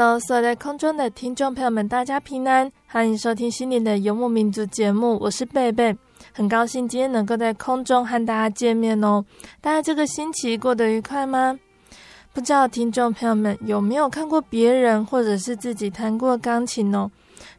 [0.00, 5.92] Hello，所有在空中的听众朋友们，大家平安，欢迎收听心灵的游牧民族节目，我是贝贝，
[6.32, 9.24] 很高兴今天能够在空中和大家见面哦。
[9.60, 11.58] 大家这个星期过得愉快吗？
[12.32, 17.10] 不知道听众朋友们有没有看过别人或者是自己弹过钢琴哦？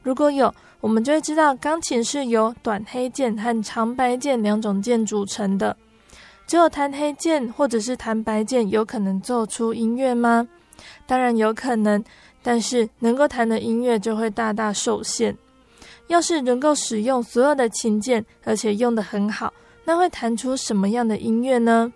[0.01, 5.75] 如果有，我们就会知道钢琴是由短黑键和长白键两种键组成的。
[6.47, 10.47] 只有弹黑键或者是弹白键，有可能奏出音乐吗？
[11.05, 12.01] 当然有可能，
[12.41, 15.35] 但是能够弹的音乐就会大大受限。
[16.07, 19.53] 要是能够使用所有的琴键，而且用得很好，
[19.85, 21.91] 那会弹出什么样的音乐呢？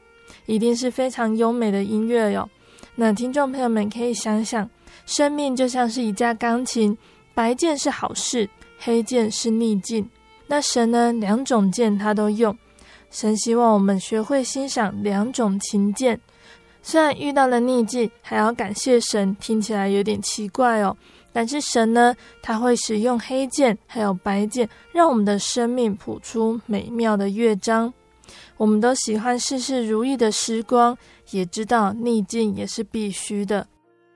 [0.46, 2.48] 一定是非常优美的音乐哟。
[2.96, 4.70] 那听众朋友们可以想想，
[5.06, 6.96] 生命就像是一架钢琴，
[7.34, 10.08] 白键是好事，黑键是逆境。
[10.46, 12.56] 那神呢，两种键他都用。
[13.10, 16.20] 神希望我们学会欣赏两种琴键。
[16.84, 20.96] 虽然遇到了逆境，还要感谢神，听起来有点奇怪哦。
[21.32, 22.14] 但是神呢，
[22.44, 27.92] 他会使用黑键还有白键，让我们的生命谱出美妙的乐章。
[28.58, 30.96] 我们都喜欢事事如意的时光，
[31.32, 33.66] 也知道逆境也是必须的。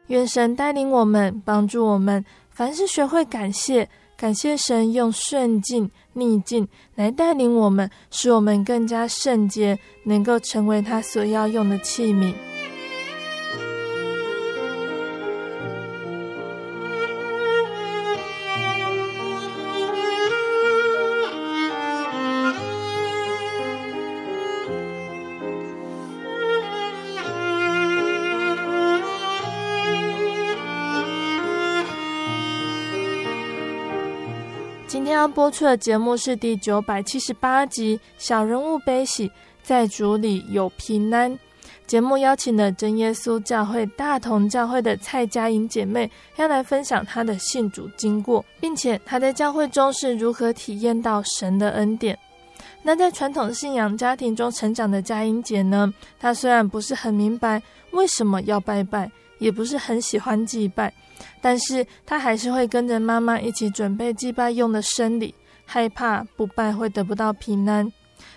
[0.07, 12.33] 愿神带领我们，帮助我们，凡事学会感谢，感谢神用顺境、逆境来带领我们，使我们更加圣洁，能够成为他所要用的器皿。
[35.31, 41.31] 播出的节目是第九百七十八集《小人物悲喜，在主里有平安》。
[41.85, 52.17] 节目邀请了真耶稣教会大同教会的蔡佳莹姐妹，要来分享她的信主经过，并且她在教会中是如何体验到神的恩典。
[52.83, 57.61] 那在传统信仰家庭中成长的佳莹姐呢，她虽然不是很明白
[57.91, 59.09] 为什么要拜拜，
[59.39, 60.94] 也不是很喜欢祭拜。
[61.41, 65.33] 但是他还是会跟着妈妈一起准备祭拜用的生礼，
[65.66, 67.91] 害怕不拜会得不到平安。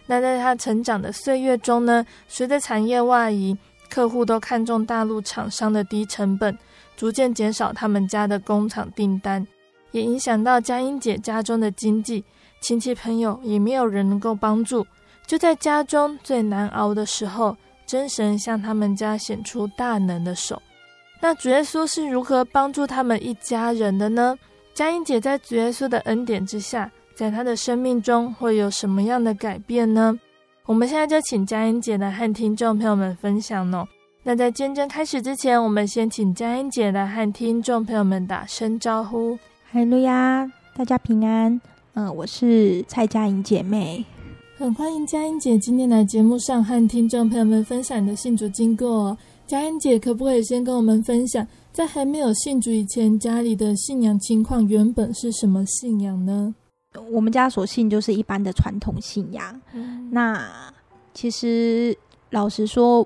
[0.06, 3.56] 那在他成长的岁月中呢，随着产业外移，
[3.88, 6.56] 客户都看中大陆厂商的低成本，
[6.96, 9.46] 逐渐减少他们家的工厂订单，
[9.92, 12.24] 也影响到佳音姐家中的经济，
[12.60, 14.86] 亲戚朋友也没有人能够帮助。
[15.26, 20.60] 就在家中最难熬的时候，真神向他们家显出大能的手。
[21.20, 24.36] 那主耶稣是如何帮助他们一家人的呢？
[24.72, 30.18] 佳音姐在主耶稣的恩典之下，在她的生命中会有什么样的改变呢？
[30.64, 33.86] 我们现在就请佳音姐来和听众朋友们分享哦。
[34.22, 39.36] 那在见证开始之前，我们先请佳音姐来和听众朋友们打声招呼。
[39.72, 41.60] 哈喽呀，大家平安。
[41.94, 44.04] 嗯，我是蔡佳音姐妹，
[44.56, 49.18] 很欢迎佳音姐今天来节目上和听众朋友们分享你的信主经过哦。
[49.50, 56.54] 佳音姐，可不可以先跟我们分享，在还没有信主以前，家里的信仰情况原本是什么信仰呢？
[57.10, 59.60] 我们家所信就是一般的传统信仰。
[59.72, 60.72] 嗯、那
[61.14, 61.92] 其实
[62.30, 63.04] 老实说，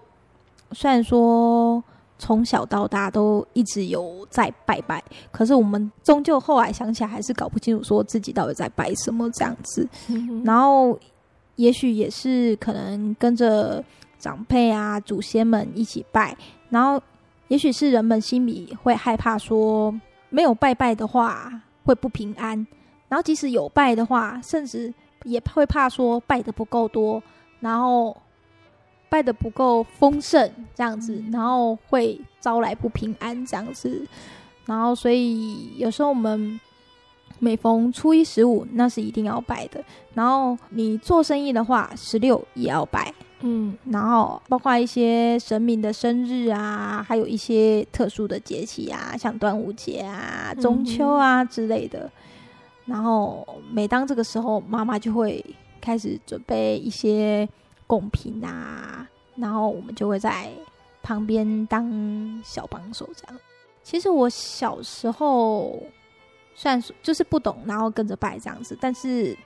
[0.73, 1.83] 虽然说
[2.19, 5.03] 从小到大都一直有在拜拜，
[5.33, 9.89] 可是我们终究后来想起来还是搞不清楚说自己到底在拜什么这样子。
[10.45, 10.99] 然后
[11.57, 13.83] 也许也是可能跟着
[14.25, 16.35] 长辈啊、祖先们一起拜，
[16.71, 16.99] 然后
[17.49, 19.95] 也许是人们心里会害怕说
[20.31, 21.53] 没有拜拜的话
[21.85, 22.67] 会不平安，
[23.11, 24.95] 然后即使有拜的话，甚至
[25.25, 27.23] 也会怕说拜的不够多，
[27.61, 28.17] 然后。
[29.11, 34.05] 拜的不够丰盛，这样子，然后会招来不平安，这样子，
[34.67, 36.59] 然后所以有时候我们
[37.39, 39.85] 每逢初一十五，那是一定要拜的。
[40.15, 43.15] 然后你做生意的话，十六也要拜，
[43.45, 52.11] 嗯，然后包括一些神明的生日啊，还有一些特殊的节气啊，像端午节啊、中秋啊之类的。
[52.87, 55.45] 然后每当这个时候，妈妈就会
[55.81, 57.49] 开始准备一些。
[57.87, 59.07] 贡品啊，
[59.37, 60.49] 然后我们就会在
[61.03, 63.39] 旁边当小帮手这样。
[63.83, 65.83] 其实我小时候
[66.55, 69.37] 虽然说就是不懂，然后跟着拜这样子，但是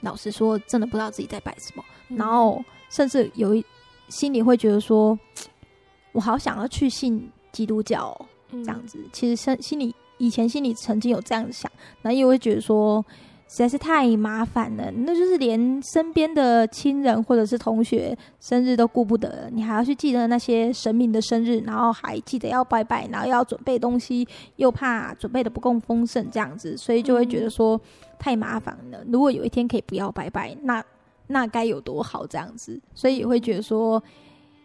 [0.00, 1.84] 老实说，真的不知道自己在拜什么。
[2.08, 3.64] 嗯、然后甚至有一
[4.08, 5.18] 心里会觉得说，
[6.12, 8.18] 我好想要去信基督教
[8.50, 8.98] 这样子。
[8.98, 11.70] 嗯、其实心心里以前心里曾经有这样想，
[12.02, 13.04] 然后又会觉得说。
[13.50, 27.80] 实在是太麻烦了，那就是连身边的亲人或者是同学生日都顾不得，你还要去记得那些神明的生日，然后还记得要拜拜，然后要准备东西，又怕准备的不够丰盛，这样子，所以就会觉得说
[28.18, 29.02] 太麻烦了。
[29.10, 30.84] 如果有一天可以不要拜拜，那
[31.28, 34.02] 那该有多好，这样子，所以也会觉得说，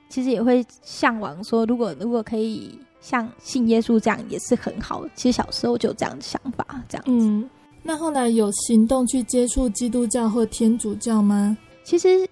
[0.10, 5.06] 其实也会向往说，如果如果可以像信耶稣这样，也是很好。
[5.14, 7.12] 其实小时候就有这样的想法，这样子。
[7.12, 7.50] 嗯
[7.86, 11.58] 那后来有行动去接触基督教或天主教吗？
[11.84, 12.26] 其实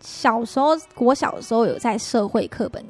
[0.00, 2.84] 小时候，我小时候有在社会课本，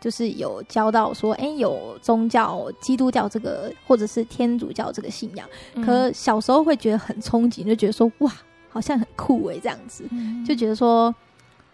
[0.00, 5.46] 就是有教到说，哎，有宗教基督教这个，或者是天主教这个信仰。
[5.74, 8.32] 嗯、可小时候会觉得很憧憬，就觉得说，哇，
[8.76, 11.14] 好像很酷诶，这样子，嗯、就觉得说，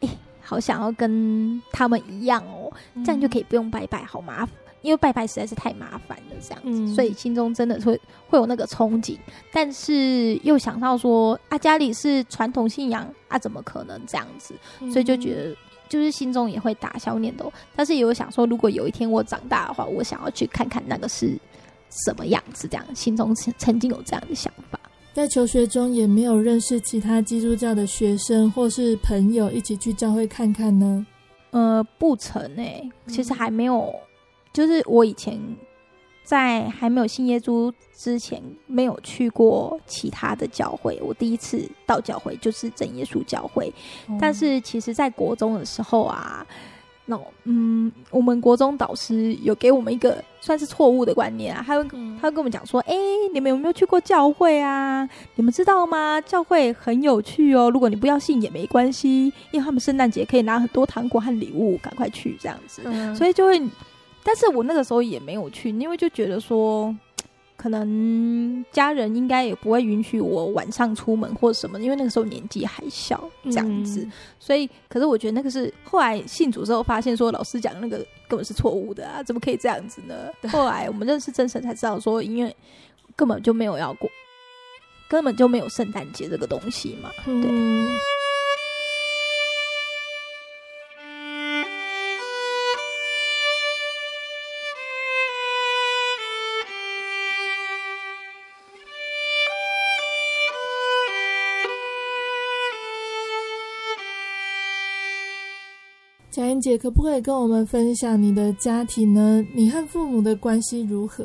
[0.01, 0.09] 哎，
[0.41, 2.73] 好想要跟他们一样哦，
[3.05, 4.55] 这样就可以不用拜拜，好麻烦。
[4.83, 9.17] 因为拜拜实在是太麻烦了，这样子，嗯、所以心中真的会会有那个憧憬，
[9.53, 14.55] 但是又想到说啊，家里是传统信仰啊，怎么可能这样子？
[14.93, 15.57] 所以就觉得
[15.89, 21.37] 就是心中也会打消念头，但是也有想说，如果有一天我长大的话，我想要去看看那个是
[22.05, 24.81] 什么样子，这样心中曾曾经有这样的想法。
[25.13, 31.07] 在求学中也没有认识其他基督教的学生或是朋友一起去教会看看呢？
[31.51, 33.95] 呃，不曾诶、欸，其实还没有。
[34.55, 35.39] 就是我以前
[36.25, 40.99] 在还没有信耶稣之前，没有去过其他的教会。
[41.03, 43.71] 我第一次到教会就是真耶稣教会。
[44.09, 46.47] 嗯、但是其实，在国中的时候啊，
[47.05, 51.89] 那嗯，我们国中导师有给我们一个算是错误的观念啊，他会
[52.21, 55.09] 他会跟我们讲说：“哎、欸，你们有没有去过教会啊？
[55.35, 56.21] 你们知道吗？
[56.21, 57.71] 教会很有趣哦。
[57.71, 62.83] 如果你不要信也没关系，因为他们圣诞节可以拿很多糖果和礼物，赶快去这样子。
[62.85, 63.61] 嗯、所以就会。”
[64.25, 66.95] 但是我那个时候也没有去，因为就觉得说，
[67.57, 74.01] 可能家人应该也不会允许我晚上出门或者什么，因为那个时候年纪还小，这样子。
[74.03, 80.15] 嗯、所以，可是我觉得那个是后来信主之后发现，说老师讲那个根本是错误的啊，怎么可以这样子呢？
[80.51, 82.57] 后来我们认识真神才知道，说因为
[83.15, 84.11] 根本就没有要过，
[85.09, 87.35] 根本就没有圣诞节这个东西嘛，对。
[87.49, 87.89] 嗯
[106.53, 109.43] 佳音姐，可不可以跟我们分享你的家庭呢？
[109.55, 111.25] 你和父母的关系如何？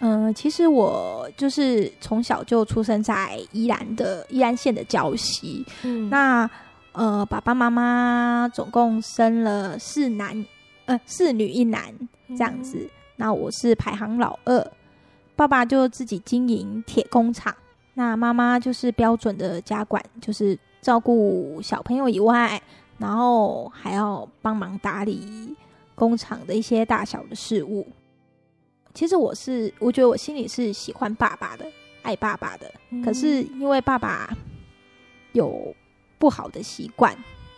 [0.00, 5.64] 嗯、呃，其实我就是从小就出生在宜兰的宜兰县的礁溪。
[5.84, 6.50] 嗯，那
[6.92, 10.44] 呃，爸爸妈妈总共生了四男，
[10.84, 11.84] 呃，四女一男
[12.36, 12.76] 这样子。
[12.76, 14.70] 嗯、那我是排行老二，
[15.34, 17.54] 爸爸就自己经营铁工厂，
[17.94, 22.60] 那妈妈就是标准的家管，就是照顾小朋友以外。
[23.02, 25.56] 然后还要帮忙打理
[25.92, 27.84] 工厂的一些大小的事务。
[28.94, 31.66] 其实我是，我觉得我心里是喜欢爸爸的，
[32.02, 32.72] 爱爸爸的。
[32.90, 34.32] 嗯、可是因为爸爸
[35.32, 35.74] 有
[36.16, 37.12] 不好的习惯，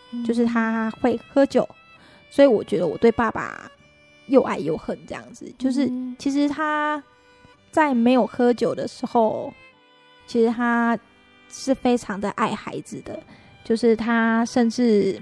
[0.09, 1.67] 嗯、就是他会喝酒，
[2.31, 3.69] 所以我觉得我对爸爸
[4.25, 5.53] 又爱又恨这样子。
[5.59, 5.87] 就是
[6.17, 7.03] 其实他
[7.69, 9.53] 在没有喝酒的时候，
[10.25, 10.97] 其实他
[11.49, 13.21] 是非常的爱孩子的。
[13.65, 15.19] 就是他甚至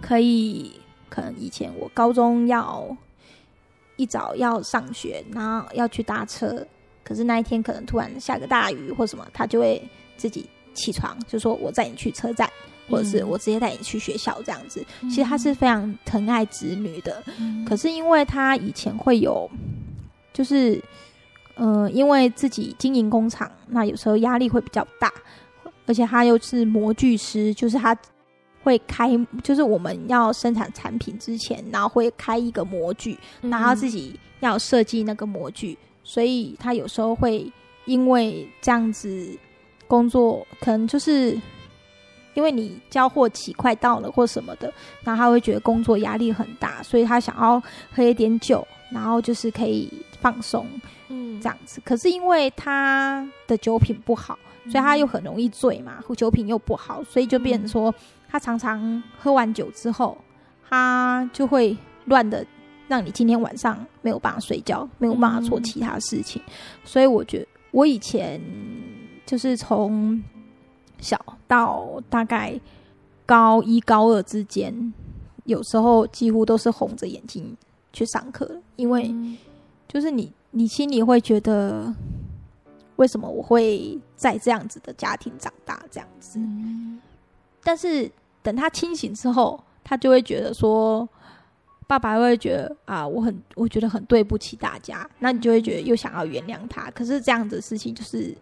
[0.00, 2.96] 可以，可能以前我高中要
[3.96, 6.64] 一早要上学，然后要去搭车，
[7.02, 9.82] 可是那一天可能突然下个大雨或什么，他就会
[10.16, 12.48] 自己起床，就说我载你去车站，
[12.88, 14.86] 或者是我直接带你去学校这样子。
[15.02, 19.50] 嗯、其实他是非常疼爱子女的，嗯、可是因为他以前会有，
[20.32, 20.80] 就是，
[21.56, 25.12] 嗯、呃，因为自己经营工厂，那有时候压力会比较大，
[25.88, 27.96] 而且他又是模具师，就是他。
[28.64, 29.08] 会开，
[29.42, 37.50] 就是我们要生产产品之前，然后会开一个模具，然后自己要设计那个模具，嗯、所以他有时候会
[37.86, 39.30] 因为这样子
[39.86, 41.40] 工作，可能就是
[42.34, 44.70] 因为你交货期快到了或什么的，
[45.02, 49.90] 然后他会觉得工作压力很大，所以他想要喝一点酒，然后就是可以
[50.20, 50.66] 放松，
[51.08, 51.80] 嗯，这样子。
[51.84, 57.94] 可是因为他的酒品不好，所以他又很容易醉嘛，酒品又不好，所以就变成说。
[58.30, 60.14] 他常常喝完酒之后，
[60.68, 61.74] 他就会
[62.04, 62.44] 乱的，
[62.86, 66.42] 让你今天晚上没有办法睡觉，没有办法做其他事情。
[66.46, 66.52] 嗯、
[66.84, 68.38] 所以我觉得，我以前
[69.24, 70.22] 就是从
[71.00, 72.60] 小到大概
[73.24, 74.92] 高一、高二之间，
[75.44, 77.56] 有时候几乎都是红着眼睛
[77.94, 79.10] 去上课，因为
[79.88, 81.94] 就是你，你心里会觉得，
[82.98, 85.82] 为什么我会在这样子的家庭长大？
[85.90, 86.38] 这样子。
[87.64, 88.10] 但是
[88.42, 91.08] 等他清醒之后，他就会觉得说，
[91.86, 95.08] 爸爸会觉得啊，我很，我觉得很对不起大家。
[95.18, 96.90] 那你就会觉得又想要原谅他。
[96.90, 98.34] 可是这样子的事情就是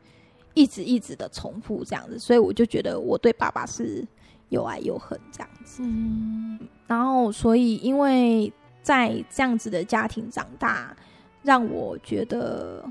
[0.54, 4.06] 一直一直的重复这样子，所以我就觉得我对爸爸是
[4.48, 5.82] 又爱又恨这样子。
[5.82, 8.50] 嗯，然后所以因为
[8.82, 10.96] 在这样子的家庭长大，
[11.42, 12.84] 让我觉得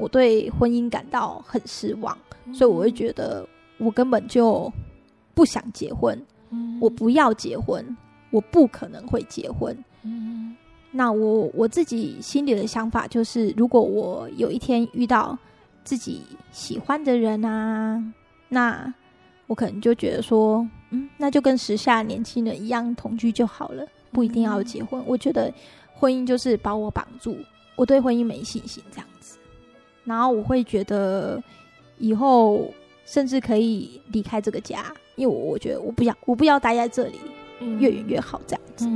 [0.00, 2.16] 我对婚姻感到很失望，
[2.52, 3.46] 所以我会觉得。
[3.82, 4.70] 我根本就
[5.32, 7.96] 不想结婚，嗯、我不要结婚，
[8.30, 9.74] 我不可能会结婚。
[10.02, 10.54] 嗯、
[10.90, 15.38] 那我我自己心里的想法就是，如果我有一天遇到
[15.82, 16.20] 自己
[16.52, 18.04] 喜欢的人啊，
[18.50, 18.92] 那
[19.46, 25.00] 我可能就觉得说，嗯，那就跟时下年轻人一样同居就好了，不一定要结婚。
[25.00, 25.50] 嗯、我觉得
[25.94, 27.34] 婚姻就是把我绑住，
[27.76, 29.09] 我对婚姻没信心这样子。
[30.04, 31.42] 然后我会觉得
[31.98, 32.72] 以后。
[33.06, 34.84] 甚至可以离开这个家，
[35.16, 37.18] 因为我我觉得我不要，我不要待在这里，
[37.80, 38.86] 越远越好，这样子。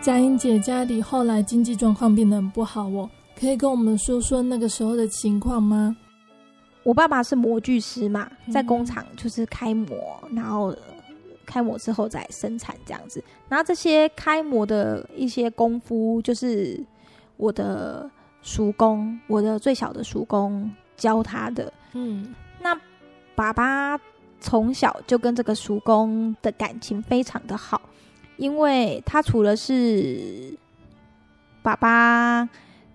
[0.00, 5.96] 佳音姐家里后来经济状况变得很不好哦，可以跟我们说说那个时候的情况吗？
[6.82, 9.96] 我爸爸是模具师嘛，在工厂就是开模，
[10.28, 10.74] 嗯、然后
[11.46, 13.24] 开模之后再生产这样子。
[13.48, 16.78] 然后这些开模的一些功夫，就是
[17.38, 18.10] 我的
[18.42, 21.72] 叔公，我的最小的叔公教他的。
[21.94, 22.78] 嗯，那
[23.34, 23.98] 爸爸
[24.40, 27.80] 从小就跟这个叔公的感情非常的好，
[28.36, 30.54] 因为他除了是
[31.62, 32.46] 爸爸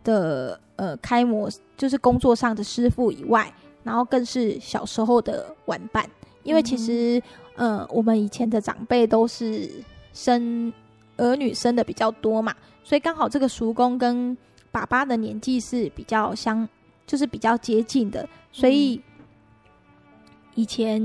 [0.04, 3.54] 的呃开模，就是工作上的师傅以外。
[3.82, 6.08] 然后更是小时候的玩伴，
[6.44, 7.20] 因为其实，
[7.56, 9.72] 嗯、呃，我们以前的长辈都是
[10.14, 10.72] 生
[11.16, 12.54] 儿女生的比较多嘛，
[12.84, 14.38] 所以刚好这个叔公跟
[14.70, 16.68] 爸爸的年纪是比较相，
[17.08, 19.02] 就是比较接近的，所以
[20.56, 21.02] 以前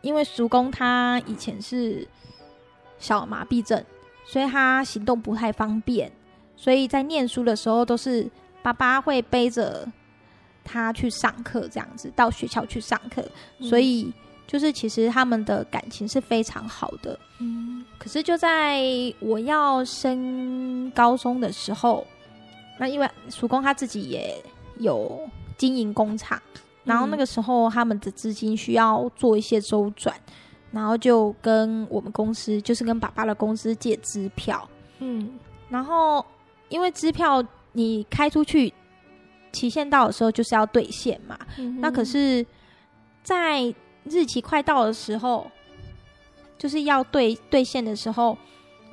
[0.00, 2.06] 因为叔公他以前是
[2.98, 3.84] 小麻痹症，
[4.24, 6.10] 所以他行动不太方便，
[6.58, 8.28] 所以在念书的时候都是
[8.62, 9.88] 爸爸会背着。
[10.70, 13.24] 他去上课，这样子到学校去上课，
[13.58, 14.12] 嗯、所以
[14.46, 17.18] 就是其实他们的感情是非常好的。
[17.38, 18.82] 嗯，可是就在
[19.18, 22.06] 我要升高中的时候，
[22.78, 24.44] 那因为叔公他自己也
[24.76, 26.38] 有经营工厂，
[26.84, 30.14] 然后那个时候他们的资金需要做一些周转，
[30.70, 34.68] 然后就跟我们公司，就是跟爸爸的公司借支票。
[34.98, 35.38] 嗯，
[35.70, 36.22] 然后
[36.68, 38.72] 因为支票你开出去。
[39.50, 42.44] 期限到的时候就是要兑现嘛，嗯、那可是，
[43.22, 45.50] 在日期快到的时候，
[46.58, 48.36] 就是要兑兑现的时候，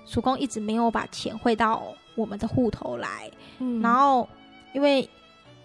[0.05, 1.84] 叔公一直没有把钱汇到
[2.15, 3.29] 我们的户头来，
[3.60, 4.27] 嗯、然后
[4.74, 5.08] 因为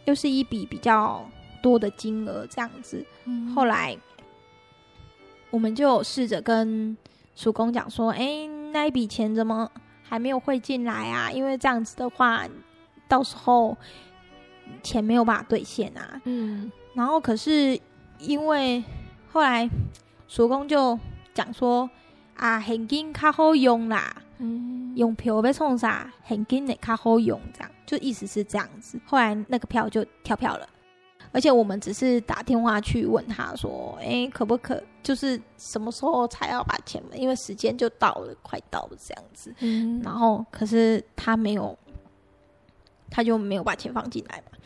[0.06, 1.24] 又是一笔比较
[1.62, 3.96] 多的金额这样子，嗯、后来
[5.50, 6.96] 我们就试着跟
[7.36, 9.70] 叔公讲说：“哎、欸，那一笔钱怎么
[10.10, 11.30] 还没有汇进来啊？
[11.30, 12.44] 因为这样子的话，
[13.08, 13.74] 到时候。”
[14.84, 17.76] 钱没有办法兑现啊，嗯，然后可是
[18.20, 18.82] 因为
[19.32, 19.68] 后来
[20.28, 20.96] 叔公就
[21.34, 21.90] 讲说
[22.36, 28.98] 啊，现金较好用啦，嗯，用票被冲啥，现金的较好用，这样就意思是这样子。
[29.04, 30.68] 后来那个票就跳票了，
[31.32, 37.02] 而且我们只是打电话去问他说，哎、欸，可不可就是什么时候才要把钱？
[37.14, 39.54] 因为时间就到了，快到了这样子。
[39.60, 41.76] 嗯，然后可是他没有，
[43.10, 44.58] 他就没有把钱放进来嘛。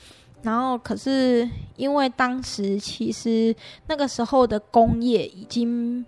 [0.42, 3.54] 然后可是因为当时其实
[3.87, 6.04] 那个时候的工业已经。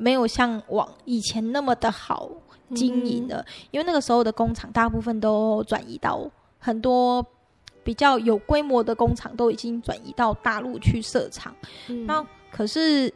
[0.00, 2.30] 没有像往以前那么的好
[2.72, 6.24] 经营了，嗯、因为那个时候的工厂大部分都转移到
[6.60, 7.20] 很多
[7.88, 11.54] 比较有规模的工厂都已经转移到大陆去设厂。
[11.86, 13.10] 嗯、那可是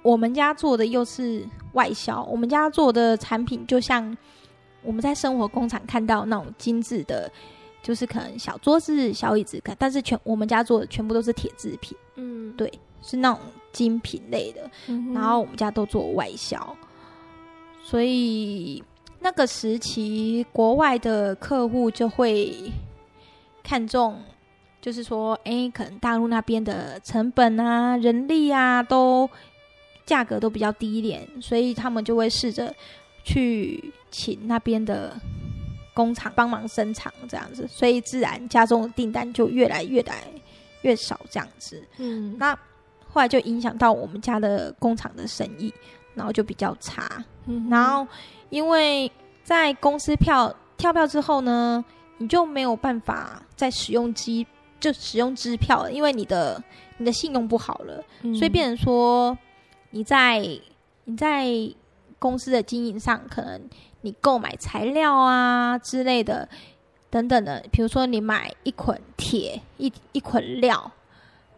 [0.00, 4.16] 我们家做的又是外销，我们家做的产品就像
[4.84, 7.28] 我们在生活工厂看到那种精致的，
[7.82, 11.98] 就是可能小桌子、小椅子，但是全我们家做的全部都是铁制品。
[12.14, 13.40] 嗯，对，是那种。
[13.72, 14.70] 精品类的，
[15.14, 16.76] 然后我们家都做外销，
[17.82, 18.84] 所以
[19.18, 22.70] 那个时期国外的客户就会
[23.72, 24.20] 看重，
[24.82, 29.26] 就是说，哎，可能大陆那边的成本啊、人力啊，都
[30.04, 32.74] 价格都比较低一点，所以他们就会试着
[33.24, 35.18] 去请那边的
[35.94, 40.24] 工厂帮忙生产这样子，所以自然家中的订单就越来越来
[40.82, 41.82] 越少这样子。
[41.96, 42.54] 嗯，那。
[43.14, 45.70] 后来就影响到我们家的工厂的生意，
[46.14, 47.22] 然后就比较差。
[47.44, 48.06] 嗯、然后
[48.48, 49.10] 因为
[49.44, 51.84] 在公司票跳票之后呢，
[52.18, 54.46] 你就没有办法再使用机，
[54.80, 56.62] 就使用支票了，因为你的
[56.98, 59.36] 你的信用不好了，嗯、所以变成说
[59.90, 60.38] 你在
[61.04, 61.48] 你在
[62.18, 63.60] 公司的经营上，可能
[64.02, 66.48] 你购买材料啊之类的
[67.10, 70.92] 等等的，比如说你买一捆铁一一捆料。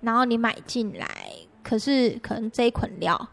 [0.00, 1.08] 然后你买进来，
[1.62, 3.28] 可是可能这一捆料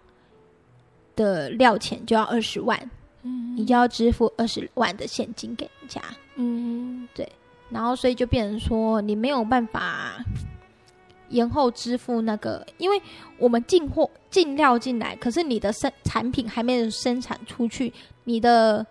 [1.18, 2.90] 的料钱就要二十万，
[3.24, 6.02] 嗯，你就要支付二十万的现金给人家，
[6.36, 7.28] 嗯，对。
[7.70, 10.24] 然后所以就变成说，你没有办法
[11.30, 13.02] 延后支付那个，因为
[13.38, 17.94] 我们进货进料进来，可是你的生产品还没有生产出去，
[18.26, 18.86] 你的。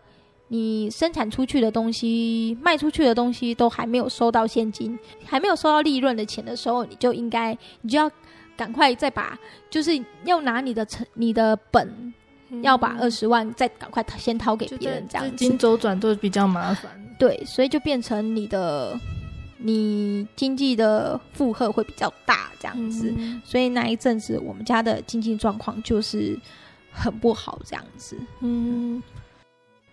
[0.52, 8.11] 你生产出去的东西，卖出去的东西都还没有收到现金，还没有收到利润的钱的时候，你就应该，你就要
[8.57, 9.38] 赶快再把，
[9.70, 9.92] 就是
[10.24, 12.12] 要拿你的成，你的本，嗯、
[12.62, 15.30] 要把二十万再赶快先掏给别人，这样子。
[15.32, 16.90] 资金周转都比较麻烦。
[17.18, 18.98] 对，所以就变成你的，
[19.58, 23.12] 你经济的负荷会比较大，这样子。
[23.16, 26.38] 嗯、所以那一阵子，我们家的经济状况就是
[26.90, 28.16] 很不好，这样子。
[28.40, 29.02] 嗯。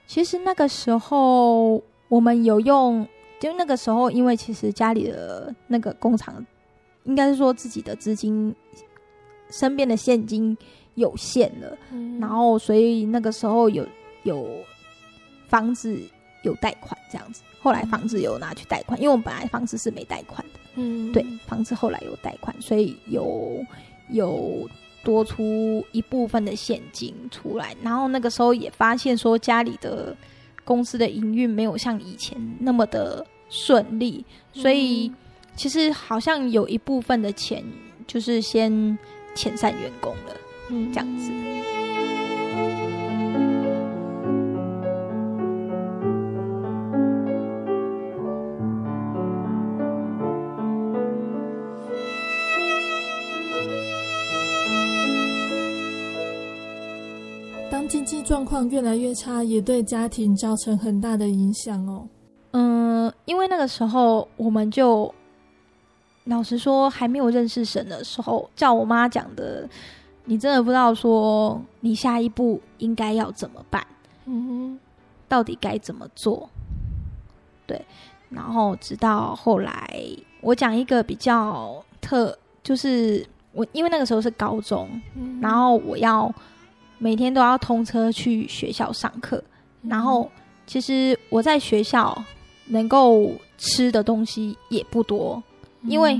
[0.06, 3.06] 其实那个时候我们有用，
[3.42, 6.46] 就那个时候，因为其实家里的那个工厂，
[7.04, 8.56] 应该是说自己的资金，
[9.50, 10.58] 身边的现金
[10.98, 13.84] 有限了，嗯、然后所以那个时候有
[14.24, 14.48] 有
[15.48, 15.98] 房子
[16.44, 23.66] 有贷款这样子，后来房子有拿去贷款，因为我们本来房子是没贷款的，嗯，对，房子后来有贷款，所以有
[24.10, 24.70] 有。
[25.04, 30.14] 多出一部分的现金出来，然后那个时候也发现说家里的
[30.66, 35.10] 公司的营运没有像以前那么的顺利，所以
[35.56, 37.64] 其实好像有一部分的钱
[38.06, 38.70] 就是先
[39.34, 40.36] 遣散员工了，
[40.70, 41.32] 嗯，这样子。
[57.70, 62.08] 当经济状况越来越差，也对家庭造成很大的影响哦。
[62.52, 65.14] 嗯，因为那个时候我们就
[66.24, 69.70] 老实说还没有认识神的时候，照我妈讲的，
[70.28, 73.86] 你真的不知道说你下一步应该要怎么办，
[74.26, 74.80] 嗯哼，
[75.28, 76.48] 到底该怎么做？
[77.66, 77.84] 对，
[78.30, 79.90] 然后直到后来，
[80.42, 86.32] 我讲一个比较特，就是我因为那个时候是高中，嗯，然后我要。
[87.00, 89.40] 每天都要通车去学校上课，
[89.84, 90.28] 然后
[90.66, 92.20] 其实我在学校
[92.66, 95.44] 能够吃的东西也不多，
[95.84, 96.20] 因为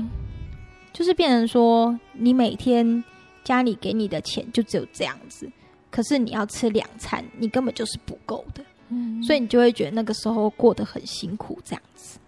[0.92, 3.02] 就是变成说，你每天
[3.48, 5.50] 家里给你的钱就只有这样子，
[5.90, 12.18] 可是你要吃两餐，你根本就是不够的，嗯所以你就会觉得那个时候过得很辛苦，这样子。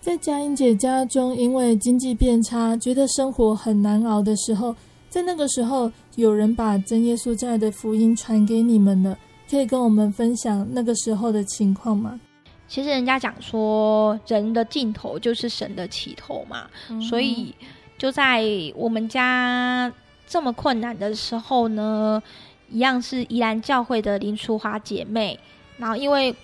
[0.00, 4.76] 在佳音姐家中，因为经济变差，觉得生活很难熬的时候。
[5.10, 9.18] 在那个时候，有人把真耶稣家的福音传给你们了，
[9.50, 12.20] 可以跟我们分享那个时候的情况吗？
[12.68, 17.54] 其实人家讲说，人的尽头就是神的起头嘛，嗯、所以
[17.96, 19.90] 就在我们家
[20.28, 22.22] 这么困难的时候呢，
[22.68, 25.38] 一样是宜兰教会的林淑华姐妹，
[25.78, 26.34] 然后因为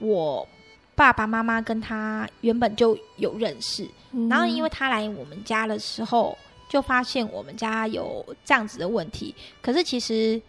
[0.00, 0.46] 我
[0.96, 6.36] 爸爸妈妈跟她原本就有认识，嗯、然后因为她来我们家的时候，
[6.68, 9.32] 就发现我们家有这样子的问题。
[9.62, 10.40] 可是其实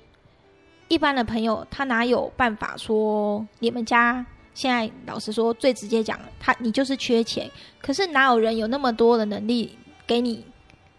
[0.87, 4.25] 一般的朋友他哪有办法说你们家
[4.55, 7.49] 现在老实说最直接讲，他你就是缺钱。
[7.79, 10.43] 可是哪有人有那么多的能力给你，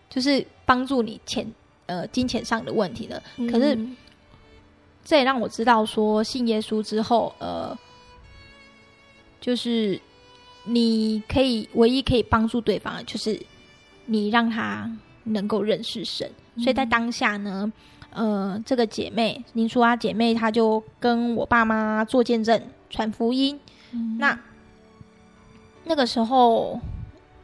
[0.09, 1.44] 就是帮助你钱
[1.90, 3.20] 呃金钱上的问题呢？
[3.37, 3.79] 嗯、可是。
[5.03, 7.76] 这也让我知道，说信耶稣之后，呃，
[9.40, 9.98] 就是
[10.64, 13.40] 你可以唯一可以帮助对方的，就是
[14.05, 14.88] 你让他
[15.24, 16.31] 能够认识神。
[16.55, 17.72] 嗯、所以在当下呢，
[18.11, 23.59] 呃，这个姐妹，您说啊，姐妹，她就跟我爸妈做见证，传福音。
[23.92, 24.38] 嗯、那
[25.83, 26.79] 那个时候，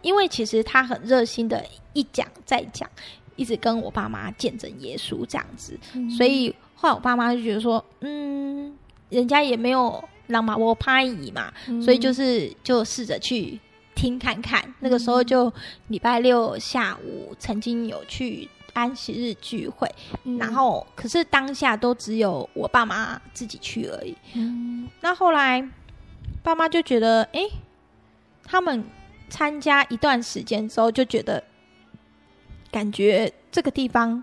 [0.02, 2.88] 因为其实她很热心的，一讲再讲，
[3.37, 6.55] 一直跟我爸妈见证耶稣这样子，嗯、所以。
[6.79, 8.77] 后来我爸妈就觉得说，嗯，
[9.09, 13.59] 人家也没有让嘛，我拍姨嘛，嗯、所以就是就试着去
[13.94, 14.61] 听看看。
[14.62, 15.51] 嗯、那个时候就
[15.88, 19.90] 礼拜六下午曾经有去安息日聚会，
[20.25, 24.14] 嗯、然后可是当下都只有我爸妈自己去而已。
[24.35, 25.66] 嗯，那后来
[26.42, 27.40] 爸妈就觉得，哎，
[28.44, 28.85] 他们
[29.31, 31.42] 参加一段时间之后就觉得，
[32.76, 34.22] 感觉这个地方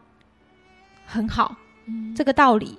[1.08, 1.56] 很好。
[1.86, 2.78] 嗯、这个道理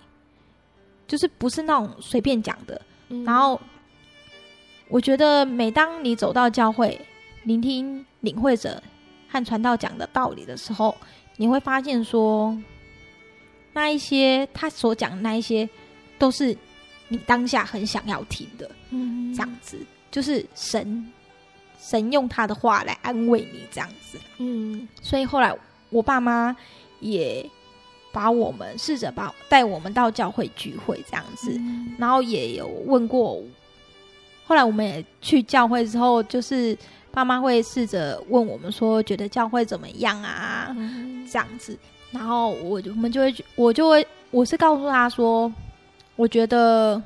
[1.08, 2.80] 就是不是那种随便讲的。
[3.08, 3.60] 嗯、然后
[4.87, 7.00] 我觉得，每当你走到教会，
[7.42, 8.80] 聆听领会者
[9.28, 10.96] 和传道讲的道理的时候，
[11.38, 12.56] 你会发现说，
[13.72, 15.68] 那一些他所讲的那一些，
[16.20, 16.56] 都是
[17.08, 18.70] 你当下很想要听的。
[18.90, 19.76] 嗯，这样子
[20.08, 21.12] 就是神
[21.78, 24.18] 神用他的话来安慰你，这样子。
[24.38, 25.54] 嗯，所以后来
[25.90, 26.56] 我爸妈
[27.00, 27.48] 也。
[28.14, 33.42] 把我们试着把带我们到教会聚会这样子，嗯、然后也有问过。
[34.46, 36.78] 后来我们也去教会之后，就是
[37.10, 40.72] 爸妈会试着问我们说，觉得教会怎么样啊？
[40.76, 41.76] 嗯、这样子，
[42.12, 45.52] 然后我我们就会我就会我是告诉他说，
[46.14, 47.02] 我觉得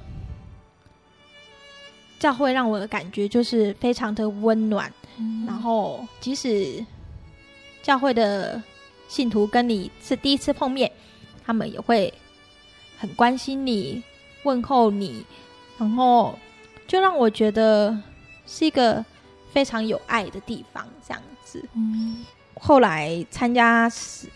[2.18, 6.84] 教会让我的感觉就是非常的温暖，嗯、然后即使
[7.82, 8.62] 教会的。
[9.08, 10.92] 信徒跟你是第一次碰面，
[11.42, 12.12] 他们也会
[12.98, 14.02] 很关心你、
[14.42, 15.24] 问候你，
[15.78, 16.38] 然后
[16.86, 17.98] 就让我觉得
[18.46, 19.02] 是一个
[19.50, 20.86] 非常有爱的地方。
[21.02, 22.22] 这样子，嗯。
[22.60, 23.90] 后来参加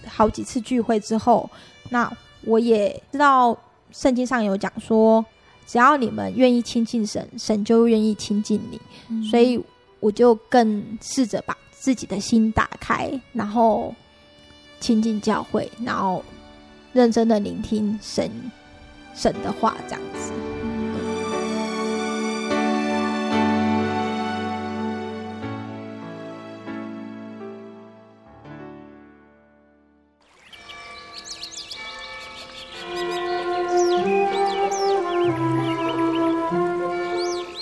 [0.06, 1.50] 好几次聚会之后，
[1.90, 3.54] 那我也知道
[3.90, 5.22] 圣经上有讲说，
[5.66, 8.80] 只要你们愿意亲近神，神就愿意亲近你。
[9.08, 9.22] 嗯。
[9.24, 9.62] 所以
[10.00, 13.94] 我就更试着把自己的心打开，然后。
[14.80, 16.24] 亲近教会，然后
[16.92, 18.28] 认真的聆听神
[19.14, 20.32] 神的话，这样子。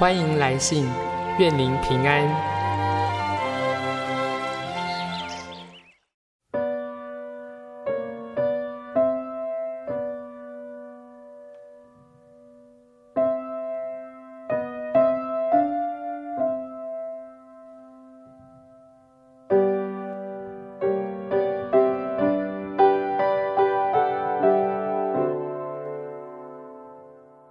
[0.00, 0.88] 欢迎来信，
[1.38, 2.26] 愿您平安。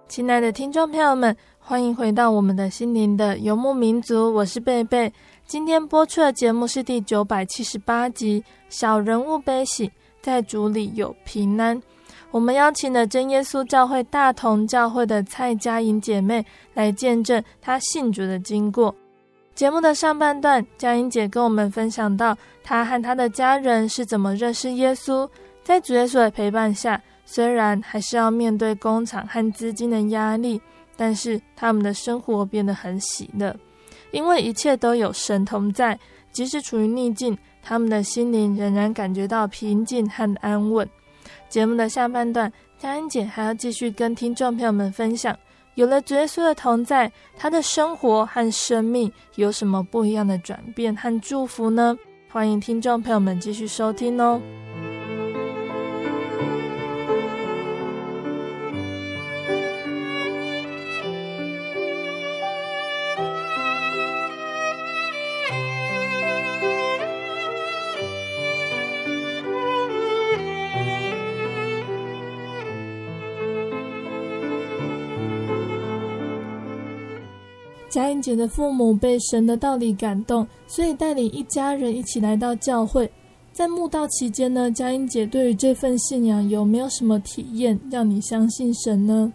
[0.08, 1.34] 亲爱的听众朋友们，
[1.70, 5.12] 欢迎回到我们的心灵的游牧民族，我是贝贝。
[5.46, 9.88] 今天播出的节目是第九百七十八集《小人物悲喜，
[10.20, 11.80] 在主里有平安》。
[12.32, 18.92] 我们邀请了真耶稣教会大同教会的蔡佳莹姐妹来见证她信主的经过。
[19.54, 25.28] 节目的上半段，佳莹姐跟我们分享到她和她的家人是怎么认识耶稣，
[25.62, 27.00] 在主耶稣的陪伴下。
[27.24, 30.60] 虽然还是要面对工厂和资金的压力，
[31.00, 33.56] 但是他们的生活变得很喜乐，
[34.10, 35.98] 因为一切都有神同在。
[36.30, 40.86] 即使处于逆境，他们的心灵仍然感觉到平静和安稳。
[41.48, 45.34] 节目的下半段，佳恩姐还要继续跟听众朋友们分享，
[45.74, 51.96] 有了主耶稣的同在，他的生活和生命有什么不一样的转变和祝福呢？
[52.28, 54.38] 欢迎听众朋友们继续收听哦。
[78.20, 83.10] 姐的父母被神的道理感动，所以带领一家人一起来到教会。
[83.52, 89.32] 在墓道期间呢，佳音姐对于这份信仰有没有什么体验，让你相信神呢？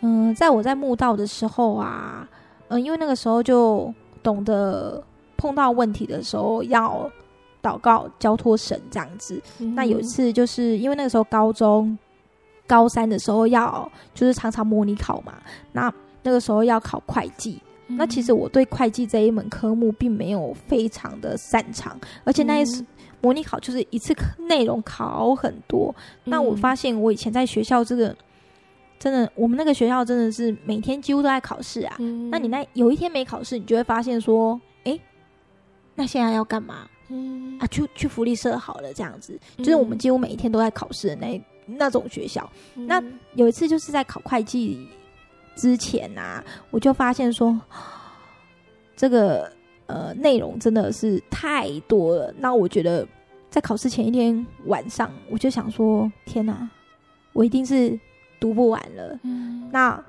[0.00, 2.28] 嗯，在我在墓道的时候啊，
[2.68, 3.92] 嗯，因为那个时候就
[4.22, 5.02] 懂得
[5.36, 7.10] 碰到问题的时候要
[7.62, 9.40] 祷告交托神这样子。
[9.58, 9.74] 嗯。
[9.74, 11.98] 那有一次就是因为那个时候高中
[12.66, 15.34] 高三的时候要就是常常模拟考嘛，
[15.72, 15.92] 那
[16.22, 17.58] 那个时候要考会计。
[17.86, 22.84] 那其实我对会计这一门科目并没有非常的擅长，而且那一次
[23.20, 24.14] 模拟考就是一次
[24.48, 25.94] 内容考很多。
[26.24, 28.16] 那我发现我以前在学校这个
[28.98, 31.94] 真的，我们那个学校真的是每天几乎都在考试啊。
[32.30, 34.98] 那你那有一天没考试，你就会发现说，哎，
[35.94, 36.88] 那现在要干嘛？
[37.60, 39.38] 啊，去去福利社好了，这样子。
[39.58, 42.50] 就是我们几乎每一天都在考试的那那种学校。
[42.74, 43.02] 那
[43.34, 44.88] 有一次就是在考会计。
[45.54, 47.58] 之前啊，我就发现说，
[48.96, 49.50] 这个
[49.86, 52.34] 呃内容真的是太多了。
[52.38, 53.06] 那我觉得，
[53.50, 56.68] 在考试前一天晚上，我就想说，天哪，
[57.32, 57.98] 我一定是
[58.40, 59.18] 读不完了。
[59.22, 60.02] 嗯，那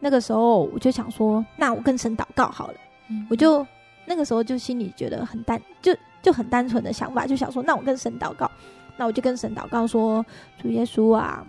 [0.00, 2.74] 那个时候我就想说，那我跟神祷告好了。
[3.10, 3.66] 嗯，我就
[4.06, 8.50] 那个时候就心里觉得很单，就就很单纯的想法，就想说，那我跟神祷告。
[8.96, 10.24] 那我就跟神祷告说，
[10.58, 11.46] 主耶稣啊，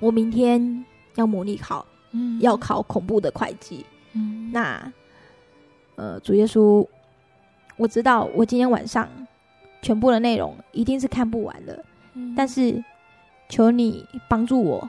[0.00, 1.84] 我明天要模拟考。
[2.14, 3.84] 嗯，要考恐怖的会计。
[4.14, 4.92] 嗯，那
[5.96, 6.86] 呃，主耶稣，
[7.76, 9.08] 我知道我今天晚上
[9.82, 11.84] 全部的内容一定是看不完的。
[12.14, 12.82] 嗯，但是
[13.48, 14.88] 求你帮助我，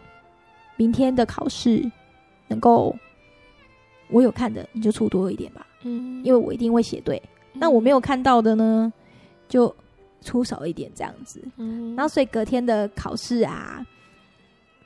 [0.78, 1.92] 明天的考试
[2.48, 2.96] 能够
[4.10, 5.66] 我有看的，你就出多一点吧。
[5.82, 7.22] 嗯，因为我一定会写对。
[7.54, 8.94] 那我没有看到的呢，
[9.50, 9.76] 就
[10.22, 11.44] 出少一点这样子。
[11.58, 13.84] 嗯，然后所以隔天的考试啊。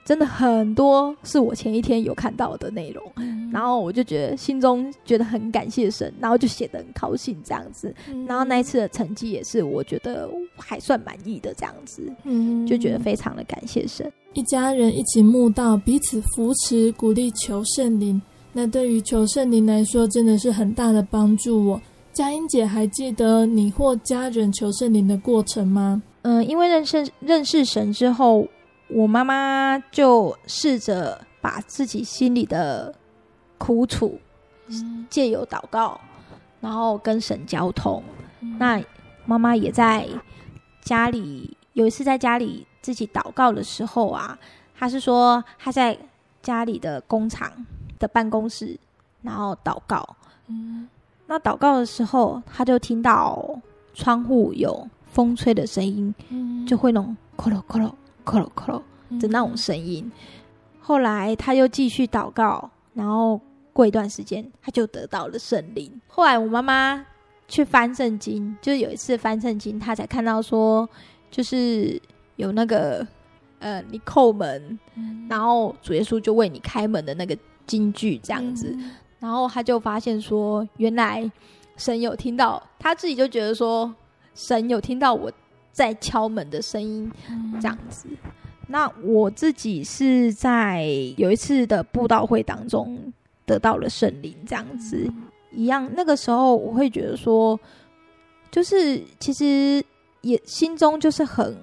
[0.09, 14.11] 真的很多是我前一天有看到的内容，嗯，然后我就觉得心中觉得很感谢神，然后就写的很高兴这样子，嗯，然后那一次的成绩也是我觉得还算满意的这样子，嗯，就觉得非常的感谢神。
[14.33, 18.19] 一家人一起慕道，彼此扶持鼓励求圣灵，
[18.51, 21.63] 那对于求圣灵来说真的是很大的帮助。
[21.63, 21.81] 我
[22.13, 26.01] 佳音姐还记得你或家人求圣灵的过程吗？
[26.23, 28.47] 嗯，因为认识认识神之后。
[28.89, 32.93] 我妈妈就试着把自己心里的
[33.57, 34.19] 苦楚，
[35.09, 35.99] 借由祷告，
[36.59, 38.03] 然后跟神交通。
[38.57, 38.81] 那
[39.25, 40.07] 妈妈也在
[40.81, 44.37] 家里有一次在家里自己祷告的时候啊，
[44.75, 45.97] 她是说她在
[46.41, 47.51] 家里的工厂
[47.99, 48.79] 的办公室，
[49.21, 50.15] 然后祷告。
[51.27, 53.59] 那祷告的时候，她就听到
[53.93, 57.95] 窗户有风吹的声音，就会那种咯咯咯
[58.37, 58.51] 咯。
[58.55, 58.83] 咯咯咯
[59.19, 60.11] 的那种声音，
[60.79, 63.41] 后来他又继续祷告，然后
[63.73, 65.99] 过一段时间，他就得到了圣灵。
[66.07, 67.03] 后来我妈妈
[67.47, 70.87] 去翻圣经，就是有一次翻圣经，她才看到说，
[71.31, 71.99] 就是
[72.35, 73.03] 有那个
[73.57, 74.77] 呃，你叩门，
[75.27, 78.77] 然后主耶稣就为你开门的那个金句这样子，
[79.19, 81.27] 然后他就发现说，原来
[81.77, 83.91] 神有听到，他自己就觉得说，
[84.35, 85.31] 神有听到我。
[85.79, 87.09] 在敲门的声音，
[87.61, 88.09] 这样子。
[88.67, 90.83] 那我自己是在
[91.15, 93.13] 有一次的布道会当中
[93.45, 95.09] 得到了圣灵，这样子
[95.53, 95.89] 一样。
[95.95, 97.57] 那个时候我会觉得说，
[98.51, 99.81] 就是其实
[100.19, 101.57] 也心中就是很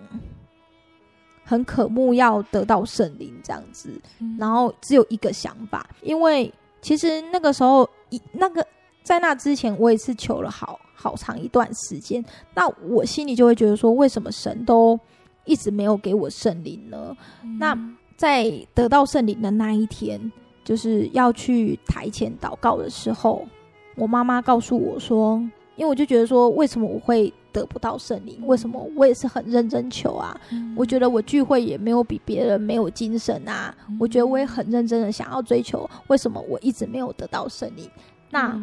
[1.44, 3.90] 很渴慕要得到圣灵这样子，
[4.38, 6.50] 然后只有一个想法，因为
[6.80, 8.66] 其实那个时候一那个
[9.06, 10.80] 在那之前我也是求了好。
[10.98, 14.98] 好长一段时间，那我心里就会觉得说，为什么神都
[15.44, 17.14] 一直没有给我圣灵呢？
[17.44, 17.58] 嗯。
[17.58, 17.78] 那
[18.16, 20.32] 在得到圣灵的那一天，
[20.64, 23.46] 就是要去台前祷告的时候，
[23.94, 25.36] 我妈妈告诉我说，
[25.76, 28.44] 因为我就觉得说，为什么我会得不到圣灵？
[28.46, 30.34] 为什么我也是很认真求啊？
[30.50, 30.74] 嗯。
[30.76, 33.72] 我觉得我聚会也没有比别人没有精神啊。
[33.88, 33.96] 嗯。
[34.00, 37.88] 我觉得我也很认真的想要追求，为什么我一直没有得到圣灵？
[38.30, 38.58] 那